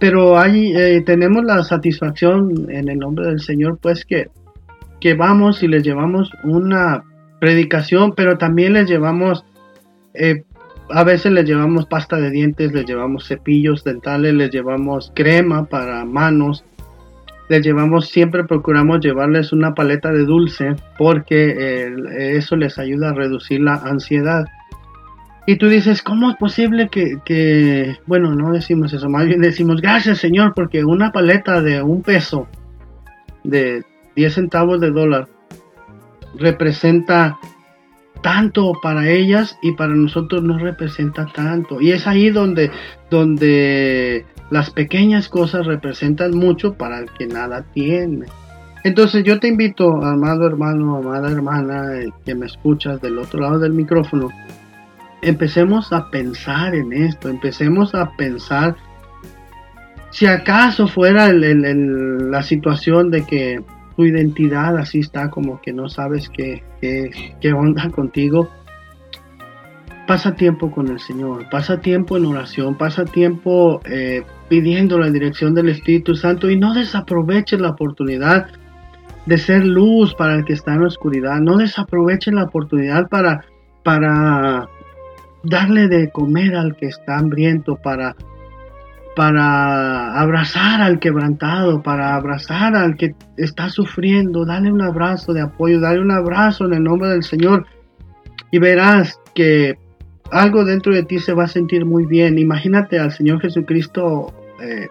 Pero 0.00 0.38
ahí 0.38 0.72
eh, 0.76 1.02
tenemos 1.06 1.44
la 1.44 1.62
satisfacción 1.62 2.70
en 2.70 2.88
el 2.88 2.98
nombre 2.98 3.26
del 3.26 3.40
Señor, 3.40 3.78
pues 3.80 4.04
que, 4.04 4.30
que 5.00 5.14
vamos 5.14 5.62
y 5.62 5.68
les 5.68 5.84
llevamos 5.84 6.30
una 6.42 7.04
predicación, 7.40 8.14
pero 8.16 8.36
también 8.36 8.72
les 8.72 8.88
llevamos, 8.88 9.44
eh, 10.14 10.42
a 10.90 11.04
veces 11.04 11.30
les 11.30 11.44
llevamos 11.44 11.86
pasta 11.86 12.16
de 12.16 12.30
dientes, 12.30 12.72
les 12.72 12.84
llevamos 12.84 13.28
cepillos 13.28 13.84
dentales, 13.84 14.34
les 14.34 14.50
llevamos 14.50 15.12
crema 15.14 15.66
para 15.66 16.04
manos, 16.04 16.64
les 17.48 17.64
llevamos, 17.64 18.08
siempre 18.08 18.44
procuramos 18.44 19.00
llevarles 19.00 19.52
una 19.52 19.74
paleta 19.74 20.12
de 20.12 20.24
dulce 20.24 20.76
porque 20.96 21.54
eh, 21.56 22.36
eso 22.36 22.56
les 22.56 22.78
ayuda 22.78 23.10
a 23.10 23.14
reducir 23.14 23.60
la 23.60 23.74
ansiedad. 23.74 24.44
Y 25.46 25.56
tú 25.56 25.68
dices, 25.68 26.02
¿cómo 26.02 26.30
es 26.30 26.36
posible 26.36 26.90
que, 26.90 27.96
bueno, 28.06 28.34
no 28.34 28.52
decimos 28.52 28.92
eso, 28.92 29.08
más 29.08 29.24
bien 29.26 29.40
decimos, 29.40 29.80
gracias 29.80 30.18
Señor, 30.18 30.52
porque 30.54 30.84
una 30.84 31.10
paleta 31.10 31.62
de 31.62 31.82
un 31.82 32.02
peso, 32.02 32.46
de 33.44 33.82
10 34.14 34.34
centavos 34.34 34.78
de 34.78 34.90
dólar, 34.90 35.26
representa 36.38 37.38
tanto 38.22 38.72
para 38.82 39.08
ellas 39.08 39.56
y 39.62 39.72
para 39.72 39.94
nosotros 39.94 40.42
no 40.42 40.58
representa 40.58 41.24
tanto. 41.34 41.80
Y 41.80 41.92
es 41.92 42.06
ahí 42.06 42.28
donde, 42.28 42.70
donde 43.10 44.26
las 44.50 44.70
pequeñas 44.70 45.28
cosas 45.28 45.66
representan 45.66 46.36
mucho 46.36 46.74
para 46.74 46.98
el 46.98 47.10
que 47.12 47.26
nada 47.26 47.64
tiene. 47.72 48.26
Entonces 48.84 49.24
yo 49.24 49.38
te 49.40 49.48
invito, 49.48 50.02
amado 50.04 50.46
hermano, 50.46 50.96
amada 50.96 51.30
hermana, 51.30 51.90
que 52.24 52.34
me 52.34 52.46
escuchas 52.46 53.00
del 53.00 53.18
otro 53.18 53.40
lado 53.40 53.58
del 53.58 53.72
micrófono, 53.72 54.28
empecemos 55.20 55.92
a 55.92 56.10
pensar 56.10 56.74
en 56.74 56.92
esto, 56.92 57.28
empecemos 57.28 57.94
a 57.94 58.10
pensar 58.16 58.76
si 60.10 60.26
acaso 60.26 60.86
fuera 60.86 61.30
la 61.32 62.42
situación 62.42 63.10
de 63.10 63.24
que 63.24 63.62
tu 63.96 64.04
identidad 64.04 64.78
así 64.78 65.00
está 65.00 65.28
como 65.28 65.60
que 65.60 65.72
no 65.72 65.88
sabes 65.88 66.28
qué, 66.30 66.62
qué, 66.80 67.52
onda 67.52 67.90
contigo, 67.90 68.48
pasa 70.06 70.34
tiempo 70.34 70.70
con 70.70 70.88
el 70.88 71.00
Señor, 71.00 71.48
pasa 71.50 71.80
tiempo 71.80 72.16
en 72.16 72.26
oración, 72.26 72.78
pasa 72.78 73.04
tiempo 73.04 73.80
eh, 73.84 74.22
pidiendo 74.48 74.98
la 74.98 75.10
dirección 75.10 75.54
del 75.54 75.68
Espíritu 75.68 76.14
Santo 76.14 76.50
y 76.50 76.56
no 76.56 76.74
desaproveches 76.74 77.60
la 77.60 77.70
oportunidad 77.70 78.46
de 79.26 79.38
ser 79.38 79.64
luz 79.64 80.14
para 80.14 80.34
el 80.34 80.44
que 80.44 80.54
está 80.54 80.74
en 80.74 80.84
oscuridad, 80.84 81.40
no 81.40 81.56
desaprovechen 81.56 82.36
la 82.36 82.44
oportunidad 82.44 83.08
para, 83.08 83.44
para 83.84 84.68
darle 85.42 85.88
de 85.88 86.10
comer 86.10 86.56
al 86.56 86.76
que 86.76 86.86
está 86.86 87.18
hambriento, 87.18 87.76
para 87.76 88.16
para 89.18 90.16
abrazar 90.16 90.80
al 90.80 91.00
quebrantado, 91.00 91.82
para 91.82 92.14
abrazar 92.14 92.76
al 92.76 92.96
que 92.96 93.16
está 93.36 93.68
sufriendo. 93.68 94.44
Dale 94.44 94.70
un 94.70 94.80
abrazo 94.80 95.32
de 95.32 95.40
apoyo, 95.40 95.80
dale 95.80 95.98
un 95.98 96.12
abrazo 96.12 96.66
en 96.66 96.74
el 96.74 96.84
nombre 96.84 97.08
del 97.08 97.24
Señor. 97.24 97.66
Y 98.52 98.60
verás 98.60 99.20
que 99.34 99.74
algo 100.30 100.64
dentro 100.64 100.94
de 100.94 101.02
ti 101.02 101.18
se 101.18 101.32
va 101.32 101.44
a 101.44 101.48
sentir 101.48 101.84
muy 101.84 102.06
bien. 102.06 102.38
Imagínate 102.38 102.98
al 102.98 103.12
Señor 103.12 103.40
Jesucristo 103.40 104.32
eh, 104.60 104.88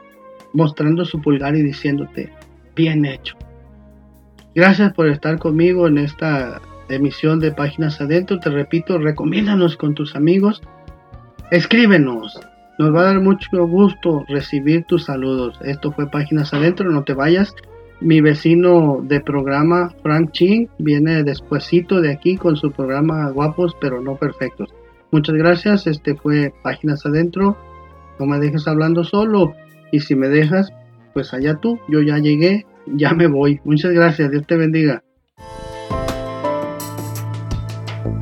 mostrando 0.54 1.06
su 1.06 1.22
pulgar 1.22 1.56
y 1.56 1.62
diciéndote, 1.62 2.32
bien 2.76 3.06
hecho. 3.06 3.36
Gracias 4.56 4.94
por 4.94 5.08
estar 5.08 5.38
conmigo 5.38 5.88
en 5.88 6.00
esta 6.00 6.62
emisión 6.90 7.40
de 7.40 7.52
Páginas 7.52 8.02
Adentro. 8.02 8.40
Te 8.40 8.50
repito, 8.50 8.98
recomiéndanos 8.98 9.78
con 9.78 9.94
tus 9.94 10.16
amigos. 10.16 10.62
Escríbenos, 11.52 12.40
nos 12.80 12.94
va 12.94 13.02
a 13.02 13.06
dar 13.06 13.22
mucho 13.22 13.68
gusto 13.68 14.26
recibir 14.28 14.86
tus 14.86 15.06
saludos. 15.06 15.60
Esto 15.64 15.92
fue 15.92 16.10
Páginas 16.10 16.54
Adentro, 16.54 16.90
no 16.90 17.04
te 17.04 17.14
vayas. 17.14 17.54
Mi 18.00 18.22
vecino 18.22 19.00
de 19.02 19.20
programa, 19.22 19.92
Frank 20.04 20.32
Ching, 20.32 20.68
viene 20.78 21.24
despuesito 21.24 22.00
de 22.00 22.12
aquí 22.12 22.38
con 22.38 22.56
su 22.56 22.72
programa 22.72 23.30
Guapos 23.32 23.76
pero 23.82 24.02
no 24.02 24.16
perfectos. 24.16 24.70
Muchas 25.12 25.36
gracias, 25.36 25.88
este 25.88 26.16
fue 26.16 26.54
Páginas 26.64 27.06
Adentro. 27.06 27.58
No 28.20 28.26
me 28.26 28.40
dejes 28.40 28.68
hablando 28.68 29.04
solo 29.04 29.54
y 29.92 30.00
si 30.00 30.16
me 30.16 30.28
dejas, 30.28 30.72
pues 31.14 31.34
allá 31.34 31.56
tú, 31.56 31.80
yo 31.88 32.02
ya 32.02 32.18
llegué, 32.18 32.66
ya 32.88 33.14
me 33.14 33.28
voy. 33.28 33.62
Muchas 33.64 33.92
gracias, 33.92 34.32
Dios 34.32 34.46
te 34.48 34.58
bendiga. 34.58 35.04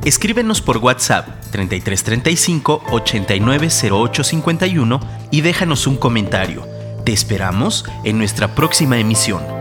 Escríbenos 0.04 0.62
por 0.62 0.78
WhatsApp 0.78 1.26
3335 1.50 2.82
890851 2.92 5.00
y 5.32 5.40
déjanos 5.40 5.88
un 5.88 5.96
comentario. 5.96 6.62
Te 7.04 7.12
esperamos 7.12 7.84
en 8.04 8.18
nuestra 8.18 8.54
próxima 8.54 8.98
emisión. 8.98 9.55